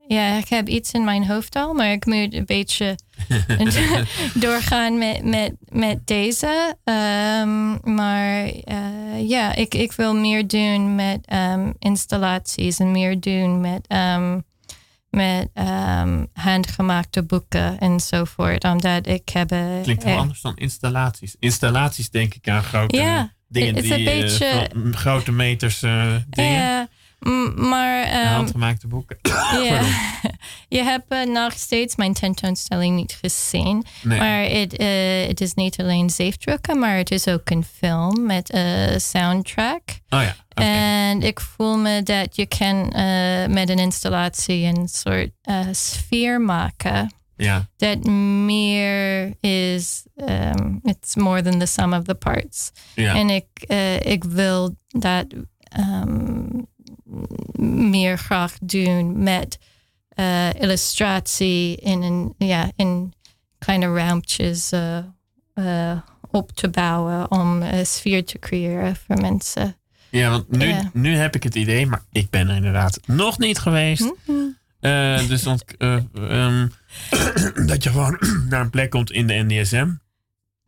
[0.07, 2.95] Ja, ik heb iets in mijn hoofd al, maar ik moet een beetje
[4.33, 6.75] doorgaan met, met, met deze.
[6.83, 13.61] Ehm, maar eh, ja, ik, ik wil meer doen met ehm, installaties en meer doen
[13.61, 14.39] met, ehm,
[15.09, 15.49] met
[16.33, 18.63] handgemaakte boeken enzovoort.
[18.63, 19.51] Omdat ik heb...
[19.51, 21.35] eh, Klinkt eh, anders dan installaties.
[21.39, 26.23] Installaties denk ik aan grote dingen het die eh, beetje- grote meters dingen.
[26.35, 26.87] Ja,
[27.19, 28.03] m- maar...
[28.03, 29.17] Ehm, handgemaakte boeken.
[29.63, 29.81] Ja,
[30.77, 33.85] je hebt eh, nog steeds mijn tentoonstelling niet gezien.
[34.03, 34.19] Nee.
[34.19, 34.71] Maar het,
[35.27, 39.81] het is niet alleen zeefdrukken, maar het is ook een film met een soundtrack.
[40.09, 40.63] Oh ja, oké.
[40.63, 45.29] En ik voel me dat je kan eh, met een installatie een soort
[45.71, 47.13] sfeer maken.
[47.35, 47.67] ja.
[47.77, 48.03] Dat
[48.45, 52.71] meer is, um, it's more than the sum of the parts.
[52.95, 53.15] Ja.
[53.15, 53.47] En ik,
[54.05, 55.25] ik wil dat
[55.61, 56.45] ehm,
[57.59, 59.59] meer graag doen met
[60.09, 63.13] eh, illustratie in, een, ja, in
[63.57, 64.97] kleine ruimtes eh,
[65.53, 65.97] eh,
[66.31, 69.75] op te bouwen om een sfeer te creëren voor mensen.
[70.09, 73.59] Ja, want nu, nu heb ik het idee, maar ik ben er inderdaad nog niet
[73.59, 74.13] geweest.
[74.79, 75.45] Eh, dus
[75.77, 76.67] eh, ehm,
[77.71, 79.89] dat je gewoon naar een plek komt in de NDSM.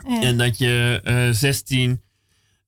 [0.07, 0.21] Ja.
[0.21, 2.01] En dat je eh 16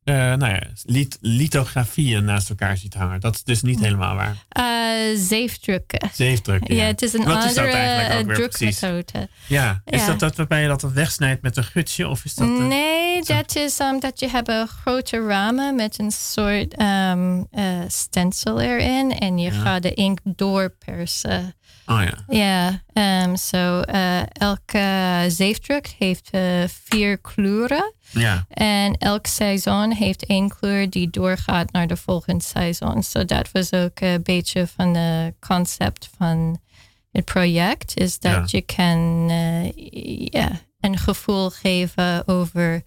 [0.04, 3.20] eh, nou ja, lit- lithografieën naast elkaar ziet hangen.
[3.20, 4.36] Dat is dus niet helemaal waar.
[4.50, 6.10] Eh, zeefdrukken.
[6.14, 6.76] Zeefdrukken.
[6.76, 6.82] Ja.
[6.82, 8.80] Ja, het is een Wat is dat andere eigenlijk ook weer precies?
[8.80, 9.28] drukmethode.
[9.48, 9.82] ja.
[9.86, 12.08] is dat dat waarbij je dat dan wegsnijdt met een gutsje?
[12.08, 12.48] Of is dat...
[12.48, 17.64] eh, Nee, dat is um, dat je hebt grote ramen met een soort um, eh,
[17.88, 19.60] stencil erin en je Ja.
[19.62, 21.56] gaat de ink doorpersen.
[21.92, 22.18] Oh ja.
[22.28, 22.82] Ja,
[23.24, 27.94] um, so, eh, elke zeefdruk heeft eh, vier kleuren.
[28.10, 28.46] Ja.
[28.50, 33.04] En elk seizoen heeft één kleur die doorgaat naar de volgende seizoen.
[33.04, 36.60] So dat was ook een beetje van de concept van
[37.12, 37.98] het project.
[37.98, 38.44] Is dat Ja.
[38.46, 39.30] je kan
[40.32, 40.50] ja,
[40.80, 42.82] een gevoel geven over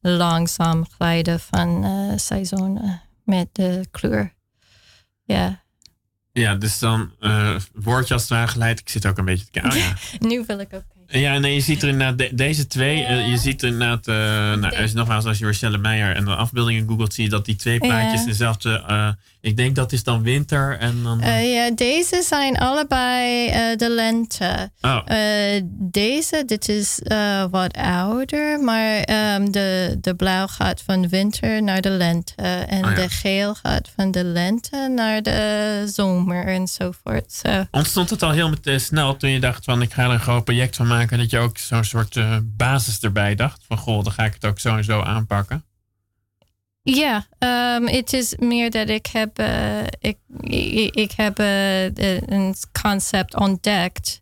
[0.00, 1.84] langzaam glijden van
[2.18, 4.34] seizoenen met de kleur.
[5.24, 5.62] Ja,
[6.32, 8.80] Ja, dus dan eh word je als het ware geleid.
[8.80, 9.70] Ik zit ook een beetje te kijken.
[9.70, 9.94] Oh, ja.
[10.28, 11.20] nu wil ik ook kijken.
[11.20, 13.04] Ja, nee, je ziet er inderdaad de- deze twee.
[13.04, 14.14] eh, je ziet er inderdaad, eh
[14.60, 17.56] nou, als, nogmaals, als je Rochelle Meijer en de afbeeldingen googelt, zie je dat die
[17.56, 18.26] twee plaatjes Ja.
[18.26, 19.16] dezelfde.
[19.42, 21.20] Eh, ik denk dat is dan winter en dan.
[21.20, 24.70] Eh, ja, deze zijn allebei eh, de lente.
[24.80, 31.08] oh, Eh, deze, dit is eh, wat ouder, maar ehm, de, de blauw gaat van
[31.08, 32.34] winter naar de lente.
[32.66, 32.96] En Oh ja.
[32.96, 37.32] de geel gaat van de lente naar de zomer enzovoort.
[37.32, 37.64] Zo.
[37.70, 40.20] ontstond het al heel met, eh, snel toen je dacht van ik ga er een
[40.20, 41.18] groot project van maken.
[41.18, 43.64] Dat je ook zo'n soort eh, basis erbij dacht.
[43.68, 45.64] Van goh, dan ga ik het ook zo en zo aanpakken.
[46.94, 51.44] Ja, ehm, het is meer dat ik heb, eh, ik, ik, ik heb eh,
[51.94, 54.20] de- een concept ontdekt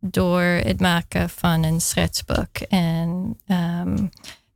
[0.00, 2.56] door het maken van een schetsboek.
[2.68, 4.06] En ehm,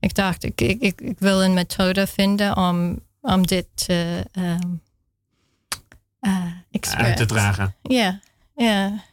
[0.00, 4.74] ik dacht, ik, ik, ik, wil een methode vinden om, om dit te ehm
[6.20, 6.46] eh,
[7.06, 7.74] Uit te dragen.
[7.82, 8.20] Ja,
[8.56, 9.04] ja.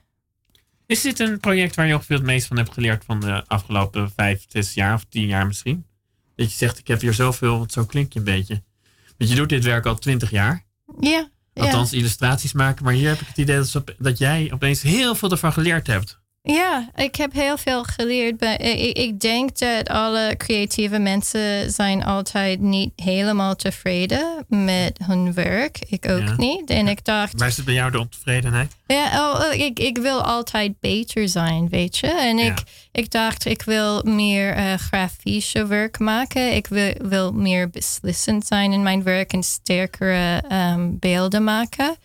[0.85, 4.11] Is dit een project waar je ongeveer het meest van hebt geleerd van de afgelopen
[4.15, 5.85] vijf, zes jaar of tien jaar misschien?
[6.39, 8.63] Dat je zegt, ik heb hier zoveel, want zo klink je een beetje.
[9.17, 10.65] Want je doet dit werk al twintig jaar.
[10.99, 11.63] Ja, ja.
[11.63, 12.85] Althans, illustraties maken.
[12.85, 16.18] Maar hier heb ik het idee dat, dat jij opeens heel veel ervan geleerd hebt.
[16.53, 18.39] Ja, ik heb heel veel geleerd.
[18.39, 25.33] Maar ik, ik denk dat alle creatieve mensen zijn altijd niet helemaal tevreden met hun
[25.33, 25.79] werk.
[25.87, 26.33] Ik ook Ja.
[26.37, 26.69] niet.
[26.69, 28.75] En ik dacht, Waar is het bij jou de ontevredenheid?
[28.87, 32.07] ja, oh, oh, ik, ik wil altijd beter zijn, weet je.
[32.07, 32.43] En Ja.
[32.51, 32.57] ik,
[32.91, 36.55] ik dacht, ik wil meer eh, grafische werk maken.
[36.55, 41.95] Ik wil, wil meer beslissend zijn in mijn werk en sterkere ehm, beelden maken.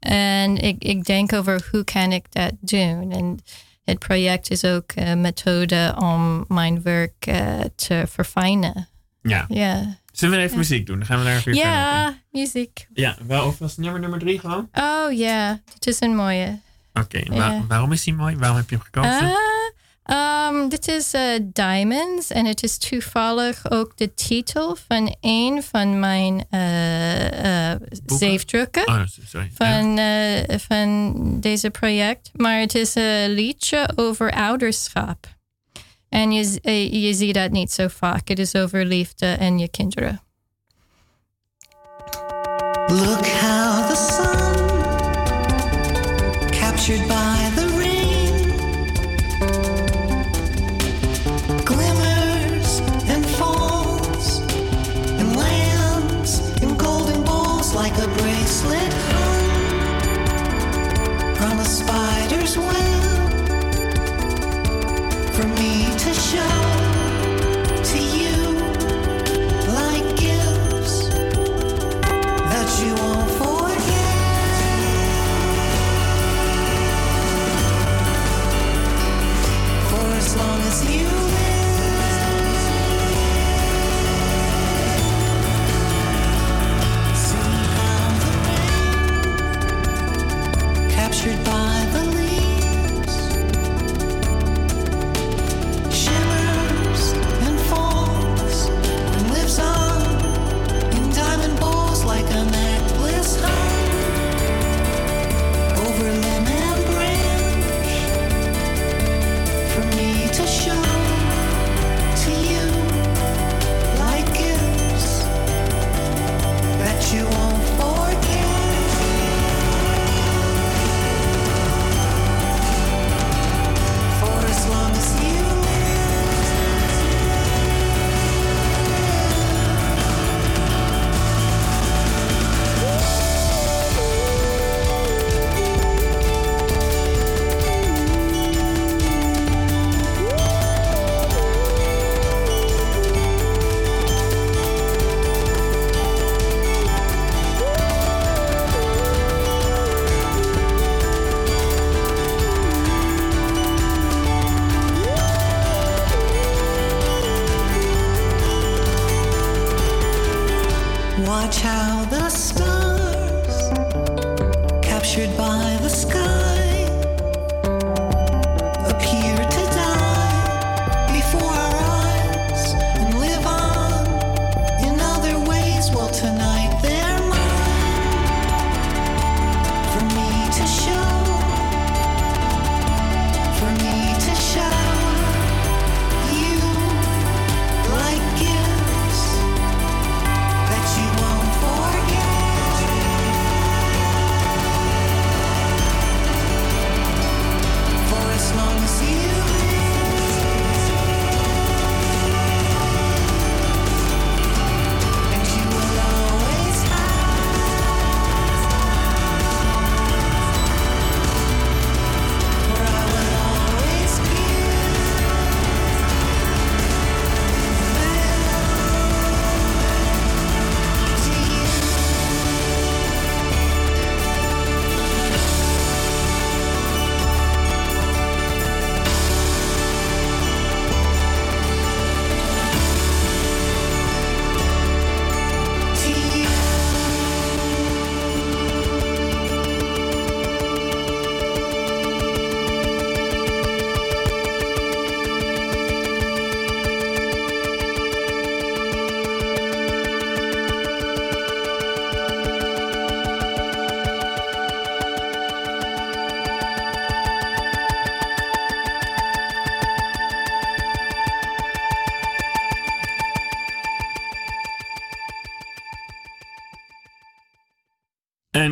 [0.00, 3.12] En ik, ik denk over hoe kan ik dat doen.
[3.12, 3.40] En
[3.90, 8.88] het project is ook een methode om mijn werk eh, te verfijnen.
[9.22, 9.44] Ja.
[9.48, 10.98] Ja, Zullen we even muziek doen?
[10.98, 12.86] Dan gaan we daar even ja muziek.
[12.92, 14.68] Ja, waarover was nummer nummer drie gewoon?
[14.72, 16.58] Oh ja, het is een mooie.
[16.94, 17.22] Oké,
[17.68, 18.36] waarom is die mooi?
[18.36, 19.26] Waarom heb je hem gekozen?
[19.26, 19.59] Ah,
[20.12, 25.98] um, dit is eh, Diamonds en het is toevallig ook de titel van een van
[25.98, 26.46] mijn
[28.06, 29.50] zeefdrukken oh, sorry.
[29.58, 29.66] Ja.
[29.66, 32.30] van, eh, van deze project.
[32.32, 35.38] Maar het is een liedje over ouderschap.
[36.08, 38.28] En je, je ziet dat niet zo vaak.
[38.28, 40.20] Het is over liefde en je kinderen.
[42.88, 44.58] Look how the sun,
[46.50, 47.19] captured by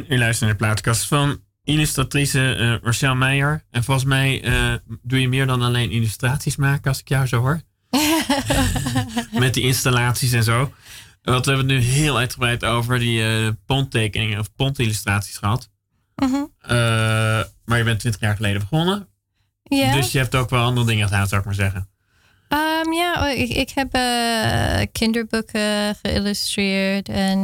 [0.09, 3.65] u luistert naar de plaatkast van illustratrice eh, Rachel Meijer.
[3.71, 7.41] En volgens mij eh, doe je meer dan alleen illustraties maken, als ik jou zo
[7.41, 7.61] hoor.
[9.33, 10.73] Met die installaties en zo.
[11.23, 15.71] Want we hebben het nu heel uitgebreid over die eh ponttekeningen of pontillustraties gehad.
[16.15, 16.45] Mhm.
[17.65, 19.09] Maar je bent 20 jaar geleden begonnen.
[19.63, 19.93] Ja.
[19.93, 21.89] Dus je hebt ook wel andere dingen gedaan, zou ik maar zeggen.
[22.49, 23.91] Ehm, ja, oh, ik, ik heb
[24.93, 27.09] kinderboeken geïllustreerd.
[27.09, 27.39] En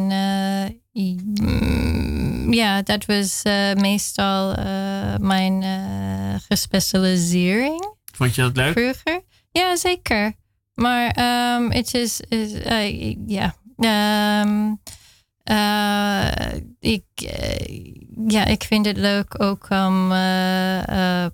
[0.92, 8.72] mm, ja, dat was eh, meestal eh, mijn eh gespecialisering Vond je dat leuk?
[8.72, 9.22] vroeger.
[9.50, 10.32] Ja, zeker.
[10.74, 12.20] Maar ehm, het is,
[13.26, 13.54] ja.
[13.76, 14.74] Ehm,
[15.42, 17.04] eh, ik,
[18.26, 20.08] ja, ik vind het leuk ook om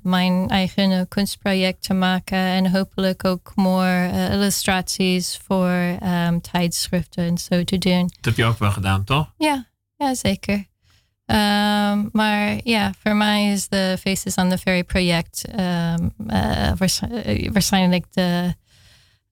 [0.03, 7.65] mijn eigen kunstproject te maken en hopelijk ook meer illustraties voor ehm, tijdschriften en zo
[7.65, 8.03] te doen.
[8.03, 9.33] Dat heb je ook wel gedaan, toch?
[9.39, 10.70] Ja, ja zeker.
[11.31, 17.03] Ehm, maar ja, voor mij is de Faces on the Ferry project ehm, eh, waarsch-
[17.03, 18.55] eh, waarschijnlijk de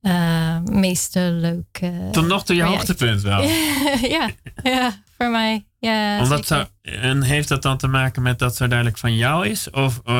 [0.00, 2.08] eh, meeste leuke.
[2.12, 3.42] Tot nog toe je hoogtepunt wel.
[4.16, 4.28] ja,
[4.62, 5.66] ja, voor mij.
[5.78, 9.70] Ja, Omdat en heeft dat dan te maken met dat zo duidelijk van jou is?
[9.70, 10.14] Of, eh,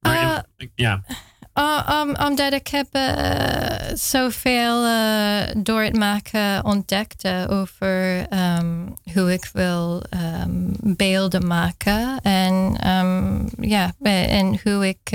[0.00, 1.14] maar, ja, Uh,
[1.54, 9.32] um, omdat ik heb eh, zoveel eh, door het maken ontdekt eh, over ehm, hoe
[9.32, 15.10] ik wil ehm, beelden maken en, ehm, ja, en hoe ik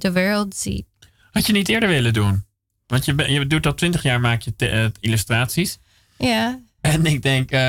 [0.00, 0.86] de wereld zie.
[1.30, 2.44] had je niet eerder willen doen?
[2.86, 5.78] Want je, je doet al twintig jaar maak je te- illustraties.
[6.16, 7.60] Ja, En ik denk, eh,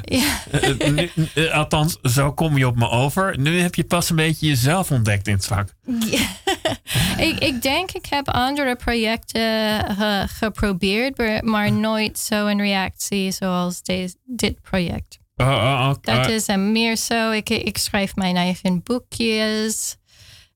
[0.00, 0.38] ja.
[0.50, 3.38] eh, nu- eh, althans, zo kom je op me over.
[3.38, 5.68] Nu heb je pas een beetje jezelf ontdekt in het vak.
[7.28, 9.40] ik, ik denk ik heb andere projecten
[9.96, 15.18] ge- geprobeerd, maar, nooit zo een reactie zoals deze, dit project.
[15.36, 15.54] Oh, oh,
[15.88, 16.32] oh, Dat oh.
[16.32, 17.30] is een meer zo.
[17.30, 19.96] Ik, ik schrijf mijn eigen boekjes.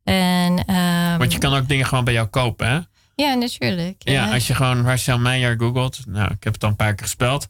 [0.04, 2.78] En, ehm, Want je kan ook dingen gewoon bij jou kopen, hè?
[3.14, 3.96] Ja, natuurlijk.
[3.98, 5.98] Ja, als je gewoon Rachel Meijer googelt.
[6.06, 7.48] Nou, ik heb het al een paar keer gespeld.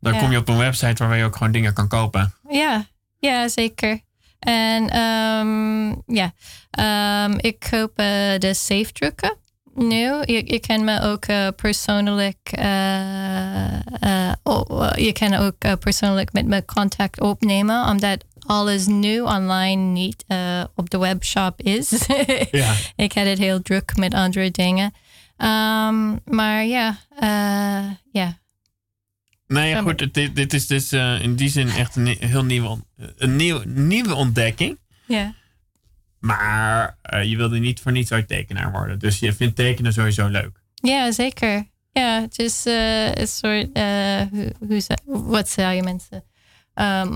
[0.00, 0.18] Dan Ja.
[0.18, 2.34] kom je op een website waar je ook gewoon dingen kan kopen.
[2.50, 2.86] ja,
[3.18, 4.00] ja, zeker.
[4.38, 6.32] En ehm, ja,
[6.70, 8.06] Ehm, ik koop eh,
[8.38, 9.36] de safe drukken
[9.74, 10.04] nu.
[10.24, 16.64] Je, je kan me ook eh, persoonlijk, eh, oh, je kan ook persoonlijk met me
[16.64, 20.24] contact opnemen, omdat alles nu online niet
[20.74, 22.06] op de webshop is.
[22.50, 22.72] Ja.
[22.96, 24.92] ik had het heel druk met andere dingen.
[25.36, 26.96] Ehm, maar ja,
[28.12, 28.38] ja.
[29.50, 30.14] Nou ja, goed.
[30.14, 32.84] Dit, dit is dus eh, in die zin echt een heel nieuwe,
[33.16, 34.78] een nieuw, nieuwe ontdekking.
[35.06, 35.34] ja.
[36.18, 38.98] Maar eh, je wilde niet voor niets ooit tekenaar worden.
[38.98, 40.60] Dus je vindt tekenen sowieso leuk.
[40.74, 41.68] Ja, zeker.
[41.92, 44.20] Ja, het is een soort, eh,
[44.80, 46.24] ze- wat zou je mensen?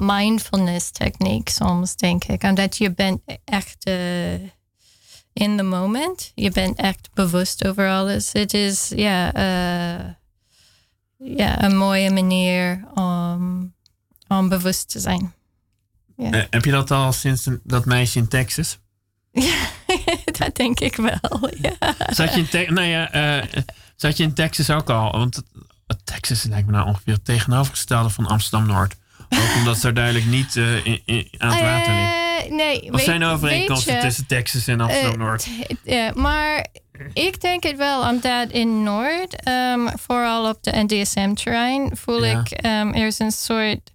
[0.07, 2.43] Mindfulness techniek soms, denk ik.
[2.43, 3.87] Omdat je bent echt
[5.32, 6.32] in the moment.
[6.35, 8.32] Je bent echt bewust over alles.
[8.32, 9.32] Het is ja,
[11.25, 13.72] ja, een mooie manier om,
[14.29, 15.35] om bewust te zijn.
[16.16, 16.31] Ja.
[16.31, 18.79] Eh, heb je dat al sinds dat meisje in Texas?
[19.33, 19.57] Ja,
[20.39, 21.51] dat denk ik wel.
[21.61, 21.95] Ja.
[22.09, 23.62] Zat je in, Te- nou ja, eh,
[23.97, 25.11] zat je in Texas ook al?
[25.12, 25.43] Want
[26.05, 28.95] Texas lijkt me nou ongeveer het tegenovergestelde van Amsterdam-Noord.
[29.29, 32.51] Ook omdat ze duidelijk niet eh, in, in- aan het water ligt.
[32.51, 35.45] Nee, Wat zijn overeenkomsten tussen Texas en Amsterdam-Noord?
[35.45, 36.66] Eh, t- ja, maar
[37.12, 42.40] ik denk het wel, omdat in Noord, ehm, vooral op de NDSM-terrein, voel Ja.
[42.40, 43.90] ik ehm, er is een soort,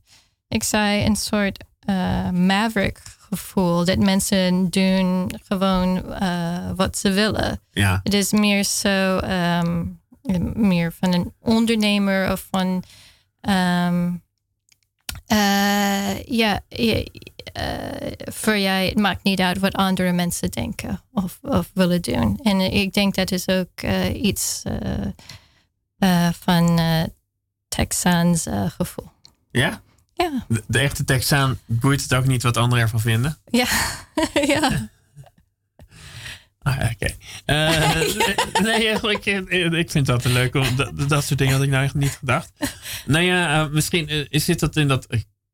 [0.47, 3.85] ik zei een soort eh, maverick gevoel.
[3.85, 7.61] Dat mensen doen gewoon eh, wat ze willen.
[7.71, 7.99] ja.
[8.03, 9.83] Het is meer zo, ehm,
[10.53, 12.83] meer van een ondernemer of van,
[15.25, 17.05] eh, ja, eh,
[18.33, 22.39] voor jij, het maakt niet uit wat andere mensen denken of, of willen doen.
[22.43, 25.05] En ik denk dat is ook eh, iets eh,
[25.97, 27.03] eh, van eh
[27.67, 29.11] Texaans eh, gevoel.
[29.51, 29.81] ja?
[30.13, 33.37] Ja, De, de echte Texaan boeit het ook niet wat anderen ervan vinden.
[33.45, 33.67] ja,
[34.53, 34.89] ja.
[36.61, 37.15] Ah, oké.
[37.45, 38.01] Eh,
[38.63, 40.55] nee, eigenlijk, eh, ik vind dat leuk.
[40.55, 42.51] om- Dat, dat soort dingen had ik nou echt niet gedacht.
[43.05, 45.07] Nou ja, eh, misschien eh, zit dat in dat...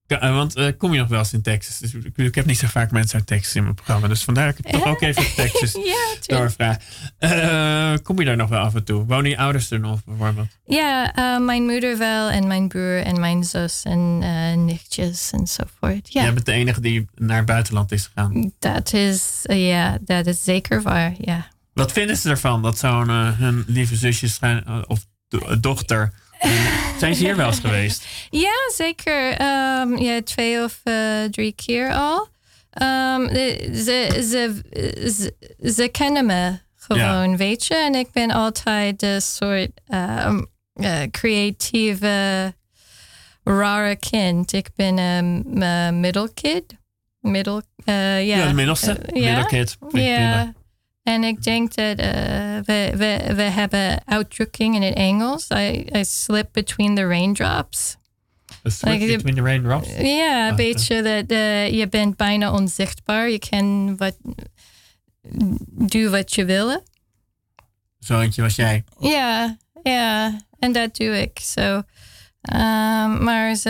[0.08, 1.78] eh, want eh, kom je nog wel eens in Texas?
[1.80, 4.08] Dus ik, ik heb niet zo vaak mensen uit Texas in mijn programma.
[4.08, 6.78] Dus vandaar dat ik het toch ook even op Texas ja, doorvraag.
[7.18, 9.06] Eh, kom je daar nog wel af en toe?
[9.06, 10.47] Wonen je ouders er nog bijvoorbeeld?
[10.66, 14.20] Ja, mijn moeder wel en mijn broer en mijn zus en
[14.66, 16.14] nichtjes enzovoort.
[16.14, 18.51] Ja, Jij bent de enige die naar het buitenland is gegaan.
[18.60, 21.47] dat is, ja, dat is zeker waar, ja.
[21.74, 26.14] Wat vinden ze ervan dat zo'n hun lieve zusje of do- dochter
[26.99, 28.05] Zijn ze hier wel eens geweest?
[28.29, 29.31] Ja, zeker.
[29.31, 32.27] Ehm, ja, twee of eh, drie keer al.
[33.27, 34.61] De- ze, ze,
[35.11, 35.33] ze,
[35.73, 37.75] ze kennen me gewoon, weet je.
[37.75, 40.43] En ik ben altijd de soort ehm,
[40.73, 42.53] eh, creatieve,
[43.43, 44.53] rare kind.
[44.53, 46.63] Ik ben een uh, middelkid.
[47.19, 48.37] Middel, eh, ja.
[48.37, 48.91] Ja, de middelste.
[48.91, 49.27] Eh, ja.
[49.33, 49.77] Middelkid.
[49.79, 50.53] Vind ik Ja.
[51.06, 52.08] En ik denk dat eh,
[52.64, 55.47] we, we, we hebben uitdrukking in het Engels.
[55.49, 57.95] I, I slip between the raindrops.
[58.64, 59.88] Like the- between the raindrops.
[59.97, 63.30] Ja, een Ah, beetje dat eh, je bent bijna onzichtbaar.
[63.30, 64.16] Je kan wat,
[65.72, 66.84] doe wat je wil.
[67.99, 68.84] Zo eentje was jij.
[68.99, 70.39] Ja, ja.
[70.60, 71.39] En dat doe ik.
[71.39, 71.82] Zo.
[72.45, 73.69] Ehm, maar ze,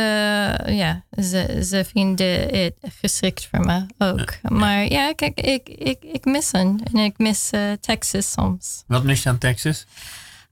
[0.66, 4.34] ja, ze, ze vinden het geschikt voor me ook.
[4.42, 6.82] Maar ja, kijk, ik, ik, ik mis hen.
[6.94, 8.84] En ik mis eh, Texas soms.
[8.88, 9.86] Wat mis je aan Texas?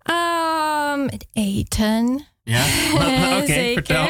[0.04, 2.26] Ehm, het eten.
[2.44, 2.64] Ja?
[3.40, 4.08] Oké, vertel.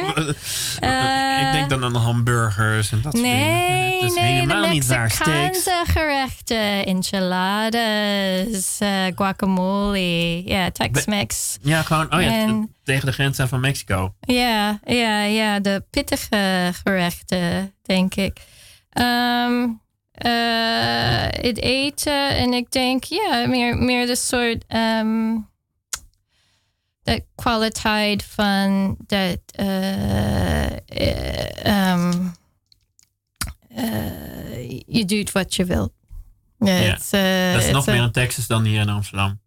[0.80, 3.38] Eh, ik denk dan aan hamburgers en dat soort dingen.
[3.48, 5.02] Nee, Het is nee, helemaal niet waar.
[5.02, 11.58] Mexicaanse gerechten, enchiladas, eh, guacamole, ja, Tex-Mex.
[11.62, 14.14] Ja, gewoon oh ja, En- tegen de grens aan van Mexico.
[14.20, 18.38] Ja, ja, ja, de pittige gerechten, denk ik.
[18.90, 19.68] Ehm,
[20.12, 25.36] eh, het eten en ik denk, ja, meer, meer de soort ehm,
[27.04, 29.40] de kwaliteit van dat
[31.64, 32.28] ehm,
[33.70, 35.92] eh, je doet wat je wilt.
[36.60, 36.90] Eh,
[37.54, 39.42] Dat is nog meer in Texas dan hier in Amsterdam.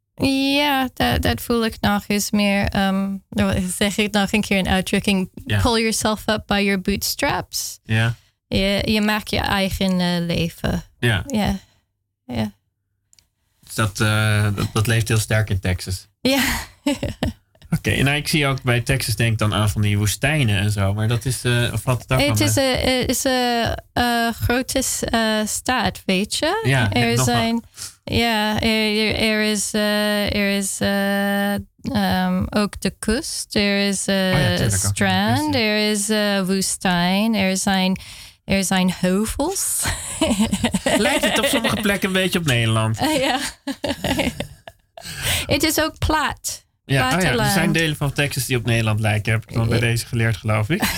[0.56, 2.68] ja, dat, dat voel ik nog eens meer.
[3.30, 5.30] nou, zeg ik nog een keer een uitdrukking.
[5.62, 7.78] Pull yourself up by your bootstraps.
[7.84, 8.14] Ja,
[8.46, 10.82] Je, je maakt je eigen leven.
[10.98, 11.24] ja.
[11.26, 11.58] Ja.
[12.24, 12.52] Ja.
[13.60, 13.96] Dus dat,
[14.56, 16.08] dat, dat leeft heel sterk in Texas.
[16.20, 16.42] Ja.
[17.76, 20.70] Oké, nou ik zie ook bij Texas denk ik dan aan van die woestijnen en
[20.70, 20.94] zo.
[20.94, 25.20] Maar dat is, eh of het ook Het is een, is een eh, grote eh,
[25.46, 26.60] staat, weet je?
[26.64, 27.64] Ja, er zijn.
[28.04, 33.54] Ja, er, is, er is eh, ehm, ook de kust.
[33.54, 35.54] Er is eh, Oh ja, strand.
[35.54, 37.34] Er is eh, woestijn.
[37.34, 38.00] Er zijn,
[38.44, 39.84] er zijn heuvels.
[40.98, 42.98] Lijkt het op sommige plekken een beetje op Nederland.
[43.26, 43.38] ja.
[45.54, 46.65] Het is ook plat.
[46.86, 49.32] Ja, oh ja, er zijn delen van Texas die op Nederland lijken.
[49.32, 50.82] Heb ik dan bij deze geleerd, geloof ik.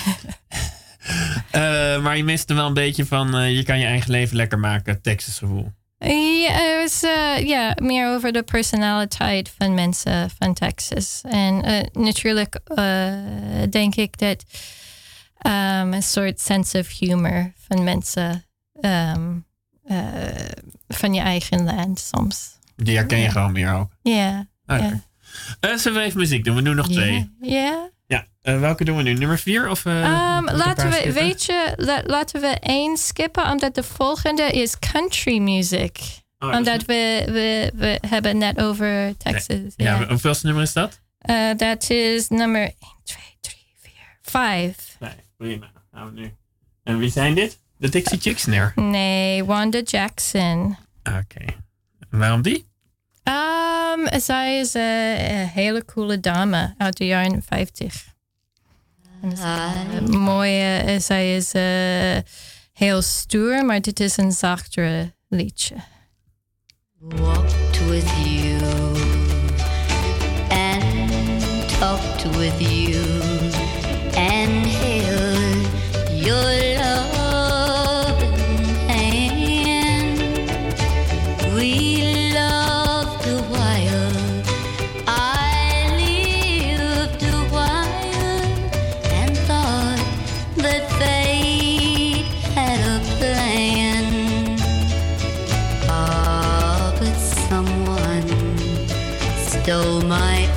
[1.51, 4.36] Eh, maar je mist er wel een beetje van, eh, je kan je eigen leven
[4.36, 5.72] lekker maken, Texas gevoel.
[5.99, 11.20] Ja, er is eh, ja, meer over de personaliteit van mensen van Texas.
[11.22, 12.61] En natuurlijk
[13.70, 14.45] denk ik dat
[15.39, 18.45] ehm, een soort sense of humor van mensen
[18.80, 19.30] ehm,
[19.89, 19.97] eh,
[20.89, 22.59] van je eigen land soms.
[22.76, 23.91] Die herken je gewoon meer ook.
[24.03, 24.47] Ja.
[24.66, 24.82] Oké.
[24.82, 25.03] ja.
[25.61, 26.55] Eh, zullen we even muziek doen?
[26.57, 27.30] We doen nog twee.
[27.41, 27.91] Ja.
[28.07, 29.12] Ja, eh, welke doen we nu?
[29.12, 29.68] Nummer vier?
[29.70, 30.03] Of, ik een
[30.57, 31.14] laten we, skippen?
[31.14, 35.99] weet je, la- laten we één skippen, omdat de volgende is country music.
[36.39, 39.72] Oh, dat omdat we, we, we hebben net over Texas.
[39.76, 40.07] Ja, ja.
[40.07, 41.01] hoeveelste nummer is dat?
[41.30, 42.74] Uh, dat is nummer 1,
[43.05, 44.97] 2, 3, 4, 5.
[45.01, 45.70] Nee, prima.
[45.91, 46.34] We nu.
[46.84, 47.61] En wie zijn dit?
[47.76, 48.72] De Dixie Chicks neer.
[48.74, 50.76] Nee, Wanda Jackson.
[51.03, 51.45] Oké.
[52.11, 52.67] En waarom die?
[53.29, 58.07] Um, zij is een, een hele coole dame uit de jaren 50.
[59.22, 62.33] En is een mooie, eh, zij is eh,
[62.72, 65.74] heel stoer, maar dit is een zachtere liedje.
[67.01, 68.59] walked with you
[70.51, 73.03] and talked with you
[74.14, 75.68] and held
[76.12, 76.67] your
[93.16, 94.56] plan.
[95.88, 98.28] Ah, but someone
[99.46, 100.47] stole my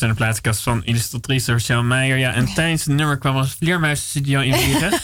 [0.00, 2.16] En naar de plaatkast van illustratrice Rochelle Meijer.
[2.16, 4.92] Ja, en tijdens het nummer kwam als vleermuisstudio invliegen.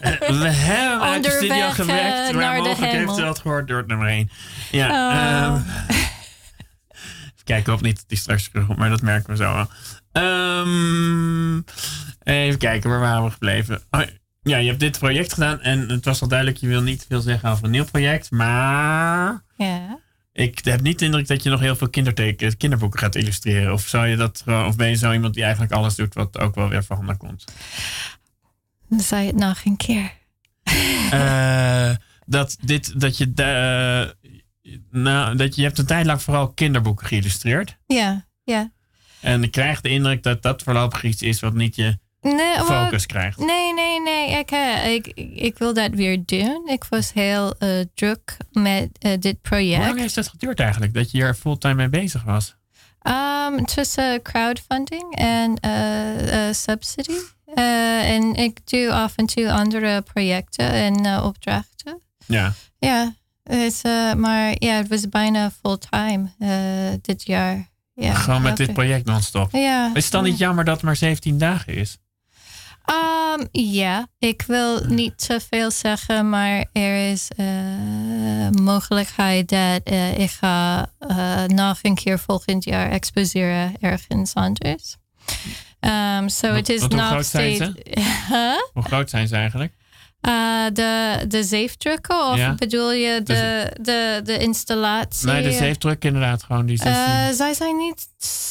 [0.00, 3.38] Eh, we hebben uit de studio eh, gewerkt, maar naar de mogelijk heeft u dat
[3.38, 4.30] gehoord door het nummer 1.
[4.70, 5.16] Ja, Oh.
[5.16, 5.54] ehm,
[7.34, 9.68] even kijken, ik hoop niet dat die straks terugkomt, maar dat merken we zo wel.
[10.12, 11.56] Ehm,
[12.22, 13.82] even kijken, waar waren we gebleven?
[13.90, 14.00] Oh,
[14.42, 17.20] ja, je hebt dit project gedaan en het was al duidelijk, je wil niet veel
[17.20, 19.42] zeggen over een nieuw project, maar...
[19.56, 19.98] Ja.
[20.32, 23.72] Ik heb niet de indruk dat je nog heel veel kinderteken, kinderboeken gaat illustreren.
[23.72, 26.38] Of, zou je dat, gewoon- of ben je zo iemand die eigenlijk alles doet wat
[26.38, 27.44] ook wel weer van handen komt?
[28.88, 30.12] Dan zei het nog een keer.
[31.10, 31.90] Eh,
[32.26, 34.14] dat, dit, dat, je, da-
[34.90, 37.76] nou, dat je, je hebt een tijd lang vooral kinderboeken geïllustreerd.
[37.86, 38.72] Ja, ja.
[39.20, 43.06] En ik krijg de indruk dat dat voorlopig iets is wat niet je Nee, focus
[43.06, 43.38] krijgt.
[43.38, 44.38] nee, nee, nee.
[44.38, 46.68] Ik, eh, ik, ik wil dat weer doen.
[46.68, 49.98] Ik was heel eh, druk met eh, dit Hoe lang project.
[50.00, 50.94] heeft dat geduurd eigenlijk?
[50.94, 52.58] Dat je hier fulltime mee bezig was?
[53.02, 53.64] Um,
[53.94, 57.18] eh, crowdfunding en eh, subsidy.
[57.54, 62.00] En ik doe af en toe andere projecten en opdrachten.
[62.26, 62.52] Ja.
[62.78, 63.14] Ja,
[63.44, 66.28] het is, eh, maar ja, het was bijna fulltime
[67.02, 67.68] dit jaar.
[67.94, 69.52] Ja, Gewoon met dit project non-stop.
[69.52, 69.90] Ja.
[69.94, 71.98] Is het dan niet jammer dat het maar 17 dagen is?
[72.90, 77.46] Um, ja, ik wil niet te veel zeggen, maar er is eh
[78.62, 84.96] mogelijkheid dat eh, ik ga eh, nog een keer volgend jaar exposeren ergens anders.
[85.80, 87.72] Um, so Wat- het is nog groot zijn steeds.
[88.28, 88.56] Huh?
[88.72, 89.72] Hoe groot zijn ze eigenlijk?
[90.28, 92.54] Uh, de, de zeefdrukken of Ja.
[92.54, 95.26] bedoel je de, de, de installatie?
[95.26, 96.94] Nee, de zeefdruk inderdaad gewoon die 16.
[97.04, 98.08] Eh, zij zijn niet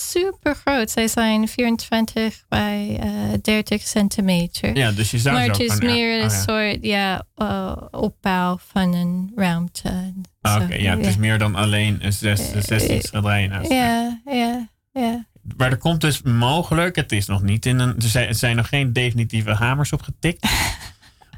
[0.07, 0.91] super groot.
[0.91, 3.09] Zij zijn 24 bij eh
[3.41, 4.77] 30 centimeter.
[4.77, 5.83] ja, dus je zou maar het is ja.
[5.85, 6.43] meer Oh, een ja.
[6.43, 10.13] soort ja, eh, opbouw van een ruimte.
[10.41, 13.71] Ah, Oké, ja, het is meer dan alleen een zes- een 16 schilderijen naast.
[13.71, 15.25] Ja, ja, ja.
[15.57, 17.95] Maar er komt dus mogelijk, het is nog niet in een.
[17.95, 20.47] Er zijn, er zijn nog geen definitieve hamers opgetikt.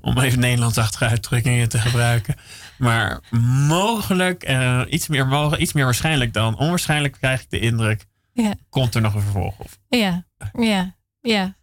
[0.02, 2.36] om even Nederlandsachtige uitdrukkingen te gebruiken.
[2.78, 3.20] Maar
[3.68, 8.06] mogelijk, eh, iets, meer mogelijk iets meer waarschijnlijk dan onwaarschijnlijk krijg ik de indruk.
[8.34, 8.54] Ja.
[8.70, 9.70] Komt er nog een vervolg op?
[9.90, 10.26] Ja,
[10.60, 11.56] ja, ja.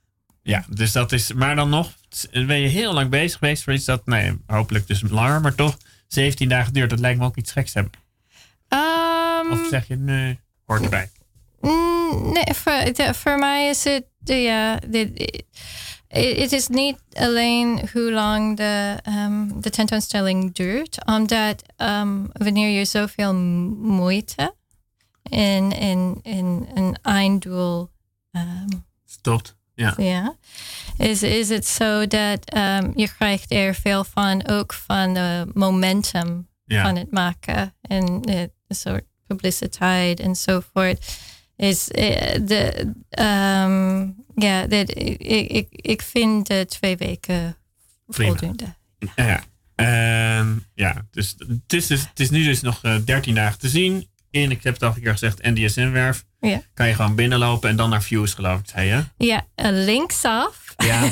[0.43, 1.33] Ja, dus dat is.
[1.33, 1.93] Maar dan nog,
[2.33, 5.77] ben je heel lang bezig geweest voor iets dat, nee, hopelijk dus langer, maar toch
[6.07, 6.91] 17 dagen duurt.
[6.91, 8.01] Dat lijkt me ook iets geks te hebben.
[8.69, 11.11] Ehm, Of zeg je, nee, hoort erbij.
[11.61, 15.43] Mm, Nee, voor, voor mij is het, ja, dit-
[16.09, 22.85] het is niet alleen hoe lang de, ehm, de tentoonstelling duurt, omdat ehm, wanneer je
[22.85, 24.55] zoveel moeite
[25.23, 27.91] in, in, in een einddoel
[28.31, 28.69] ehm,
[29.05, 29.57] Stopt.
[29.75, 29.95] Ja.
[29.97, 30.37] ja,
[30.97, 36.49] is, is het zo dat ehm, je krijgt er veel van, ook van de momentum
[36.65, 36.83] Ja.
[36.83, 41.07] van het maken en de soort publiciteit enzovoort.
[41.59, 44.91] Is eh, de, ehm, ja, ik,
[45.51, 47.57] ik, ik vind de twee weken
[48.07, 48.29] Prima.
[48.37, 48.75] voldoende.
[49.17, 49.43] Ja.
[49.75, 53.69] Ehm, ja, dus het is, dus, het is nu dus nog eh, 13 dagen te
[53.69, 54.09] zien.
[54.31, 56.25] In, ik heb het al een keer gezegd, NDSM-werf.
[56.41, 56.63] Ja.
[56.75, 59.05] Kan je gewoon binnenlopen en dan naar Views, geloof ik, zei je.
[59.27, 61.11] Ja, eh, linksaf, Ja.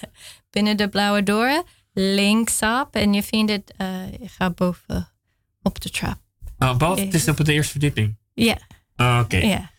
[0.50, 2.88] binnen de blauwe deuren, linksaf.
[2.90, 3.74] En je vindt het,
[4.20, 5.08] je gaat boven
[5.62, 6.18] op de trap.
[6.58, 8.16] Oh, boven, het is op de eerste verdieping.
[8.34, 8.58] Ja,
[8.96, 9.36] Oh, Oké.
[9.36, 9.70] ja.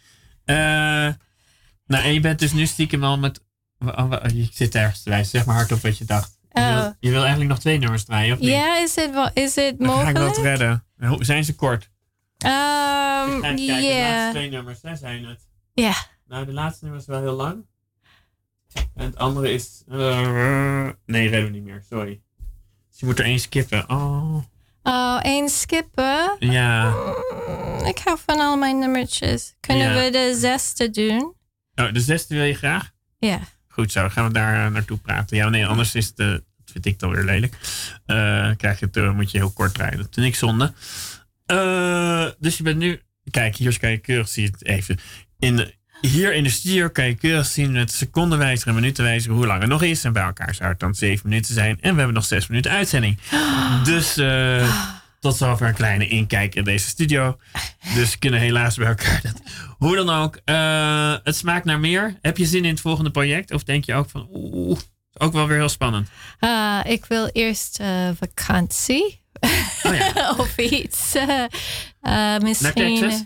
[0.49, 1.13] Eh,
[1.85, 3.43] nou, en je bent dus nu stiekem al met...
[3.85, 5.29] oh, Je zit ergens te wijzen.
[5.29, 6.37] Zeg maar hardop wat je dacht.
[6.51, 6.73] Je, Oh.
[6.81, 8.49] wil, je wil eigenlijk nog twee nummers draaien, of niet?
[8.49, 10.35] Ja, is het, wel- is het Dan ga ik mogelijk?
[10.35, 10.83] dat redden.
[10.97, 11.89] Hoe- Zijn ze kort?
[12.37, 14.29] Ehm, Even kijken, de laatste ja.
[14.31, 15.47] twee nummers, daar zijn het.
[15.73, 15.93] Ja.
[16.27, 17.65] Nou, de laatste nummer is wel heel lang.
[18.95, 19.83] En het andere is...
[19.87, 22.21] eh, nee, redden we niet meer, sorry.
[22.89, 23.89] Dus je moet er één skippen.
[23.89, 24.43] Oh,
[24.89, 26.35] Oh, één skippen.
[26.39, 26.89] ja.
[27.47, 29.55] Mm, Ik hou van al mijn nummertjes.
[29.59, 30.03] Kunnen Ja.
[30.03, 31.35] we de zesde doen?
[31.75, 32.91] Oh, de zesde wil je graag?
[33.19, 33.39] Ja.
[33.67, 35.37] Goed zo, gaan we daar eh, naartoe praten.
[35.37, 37.53] Ja, nee, anders is het, dat vind ik dan weer lelijk.
[38.05, 39.97] Eh, krijg je het, eh, moet je heel kort rijden.
[39.99, 40.73] Dat is niks zonde.
[42.39, 43.01] Dus je bent nu...
[43.31, 44.97] Kijk, hier je keurig zien het even.
[45.39, 49.45] In de, hier in de studio kan je keurig zien met secondenwijzer en minutenwijzer hoe
[49.45, 50.03] lang het nog is.
[50.03, 51.77] En bij elkaar zou het dan zeven minuten zijn.
[51.81, 53.19] En we hebben nog zes minuten uitzending.
[53.83, 54.75] Dus eh,
[55.19, 57.37] tot zover een kleine inkijk in deze studio.
[57.95, 59.19] Dus we kunnen helaas bij elkaar.
[59.23, 59.41] Dat.
[59.77, 62.17] Hoe dan ook, eh, het smaakt naar meer.
[62.21, 63.51] Heb je zin in het volgende project?
[63.51, 64.79] Of denk je ook van, oeh,
[65.17, 66.09] ook wel weer heel spannend.
[66.39, 69.21] Ah, ik wil eerst eh, vakantie.
[69.83, 70.31] Oh ja.
[70.37, 71.15] of iets.
[71.15, 71.43] Eh,
[72.01, 72.73] eh, misschien.
[72.73, 73.23] Texas?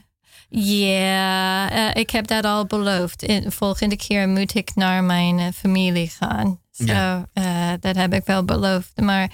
[0.56, 3.24] Ja, eh, ik heb dat al beloofd.
[3.24, 6.60] In, volgende keer moet ik naar mijn eh, familie gaan.
[6.72, 7.28] Zo, Ja.
[7.34, 8.91] eh, dat heb ik wel beloofd.
[9.01, 9.32] Maar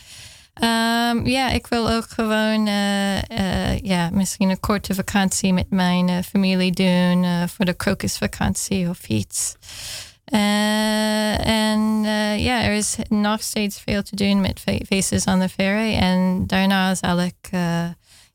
[0.53, 2.65] ehm, ja, ik wil ook gewoon
[3.81, 7.25] ja, misschien een korte vakantie met mijn familie doen.
[7.49, 9.55] voor de krokusvakantie of iets.
[10.25, 12.01] En
[12.37, 15.93] ja, er is nog steeds veel te doen met Fa- Faces on the Ferry.
[15.95, 17.49] En daarna zal ik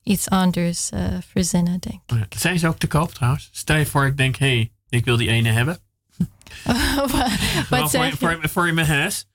[0.05, 1.01] iets anders eh,
[1.33, 2.13] verzinnen, denk ik.
[2.13, 2.27] Oh ja.
[2.39, 3.49] Zijn ze ook te koop trouwens?
[3.53, 5.79] Stel je voor, ik denk, hé, hey, ik wil die ene hebben.
[7.71, 8.17] Wat voor, je?
[8.19, 9.27] voor, voor in mijn huis.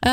[0.00, 0.10] Eh,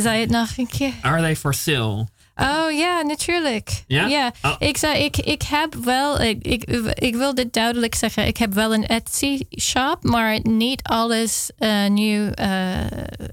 [0.00, 0.92] zei het nog een keer?
[1.00, 2.06] Are they for sale?
[2.36, 3.84] Oh ja, natuurlijk.
[3.86, 4.32] Ja?
[4.42, 4.54] Oh.
[4.58, 8.52] Ik, zei, ik, ik heb wel, ik, ik, ik wil dit duidelijk zeggen, ik heb
[8.54, 11.50] wel een Etsy shop, maar niet alles
[11.88, 12.86] nu eh,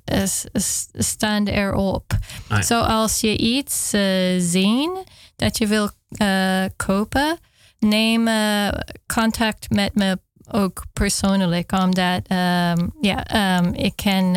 [0.06, 2.18] is- is- staan erop.
[2.48, 2.62] Ah.
[2.62, 4.02] Zoals je iets eh,
[4.38, 4.98] zien
[5.36, 7.38] dat je wil eh, kopen,
[7.80, 8.68] neem eh,
[9.14, 10.20] contact met me
[10.52, 12.22] ook persoonlijk, omdat
[13.02, 14.34] ja, ik kan,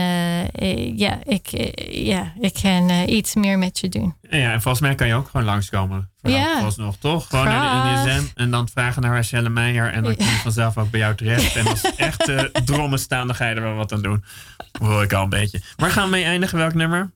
[0.96, 4.14] ja, ik, ja, ik kan iets meer met je doen.
[4.30, 6.11] Ja, en volgens mij kan je ook gewoon langskomen.
[6.20, 6.70] Ja.
[6.76, 7.26] nog toch?
[7.28, 8.07] Gewoon naar de Graag.
[8.07, 9.92] NSM en dan vragen naar Rachelle Meijer.
[9.92, 11.57] En dan kom je vanzelf ook bij jou terecht.
[11.57, 14.24] En als echte drommen staan, dan ga je er wel wat aan doen.
[14.80, 15.61] Hoor ik al een beetje.
[15.76, 16.59] Waar gaan we mee eindigen?
[16.59, 17.11] Welk nummer?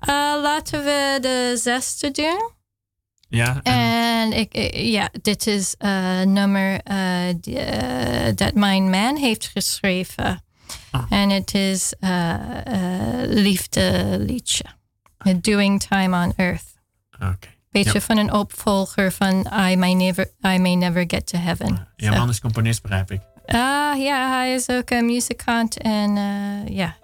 [0.00, 0.08] Eh,
[0.42, 2.50] laten we de zesde doen.
[3.34, 6.96] Ja, en, En ik, ik- ja, dit is een nummer eh,
[7.40, 10.42] die, eh, dat mijn man heeft geschreven.
[10.90, 11.04] Ah.
[11.08, 12.30] En het is eh
[12.66, 14.64] eh liefdeliedje.
[15.40, 16.64] Doing Time on Earth.
[17.14, 17.48] oké.
[17.70, 18.00] Beetje Ja.
[18.00, 21.88] van een opvolger van I May Never, I May Never Get to Heaven.
[21.96, 22.18] Ja, Zo.
[22.18, 23.20] man is componist, begrijp ik.
[23.46, 25.78] Ah, ja, hij is ook een muzikant.
[25.78, 26.94] En eh, ja,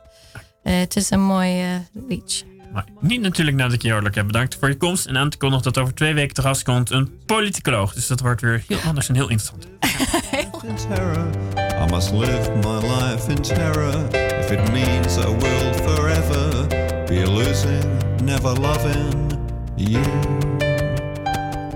[0.63, 1.69] Eh, het is een mooi eh,
[2.09, 2.45] liedje.
[2.73, 5.07] Maar niet natuurlijk nadat ik je hartelijk heb bedankt voor je komst.
[5.07, 7.93] En aan te kondigen dat over twee weken te gast komt een politicoloog.
[7.93, 9.69] Dus dat wordt weer heel anders en heel interessant.
[11.81, 13.95] I must live my life in terror.
[14.13, 16.67] If it means I will forever
[17.07, 17.85] be losing,
[18.25, 19.33] never loving
[19.77, 20.03] you.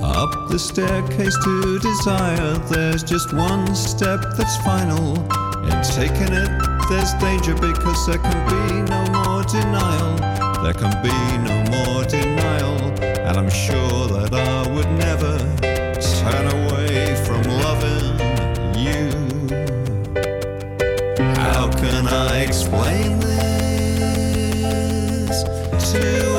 [0.03, 5.44] Up the staircase to desire, there's just one step that's final.
[5.71, 6.51] In taking it,
[6.89, 10.17] there's danger because there can be no more denial.
[10.63, 11.17] There can be
[11.49, 12.93] no more denial.
[13.01, 15.39] And I'm sure that I would never
[16.21, 18.19] turn away from loving
[18.87, 19.11] you.
[21.37, 23.35] How can I explain this
[25.93, 26.34] to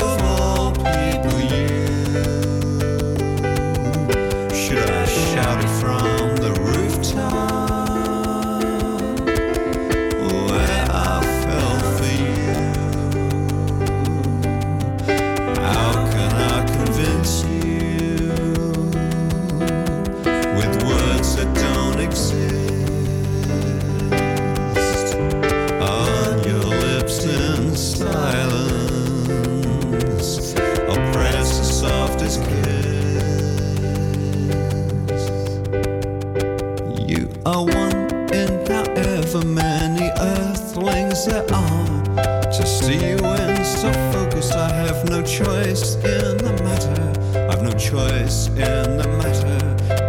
[45.44, 47.04] choice in the matter.
[47.52, 49.60] I've no choice in the matter.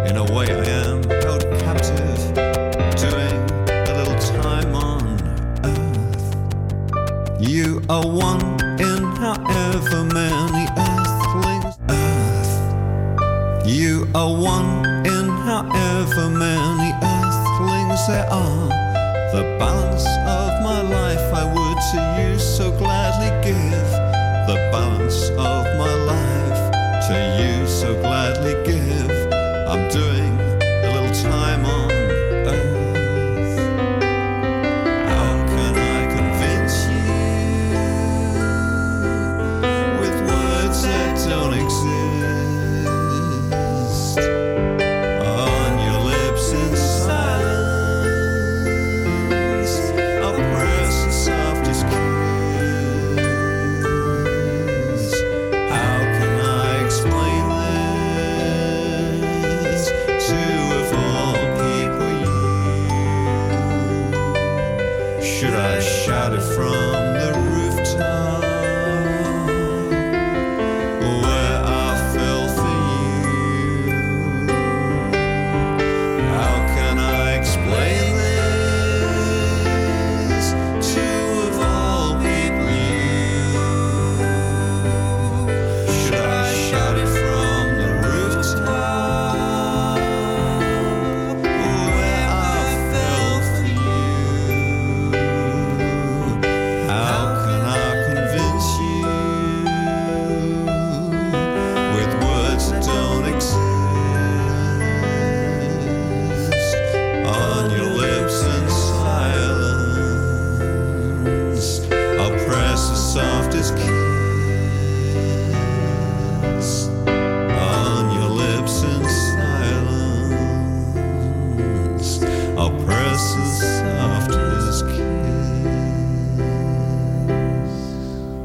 [0.07, 2.19] In a way, I am held captive,
[2.95, 5.03] doing a little time on
[5.65, 6.27] earth.
[7.41, 8.41] You are one
[8.79, 11.75] in however many earthlings.
[11.89, 13.67] Earth.
[13.67, 18.69] You are one in however many earthlings there are.
[19.33, 19.76] The balance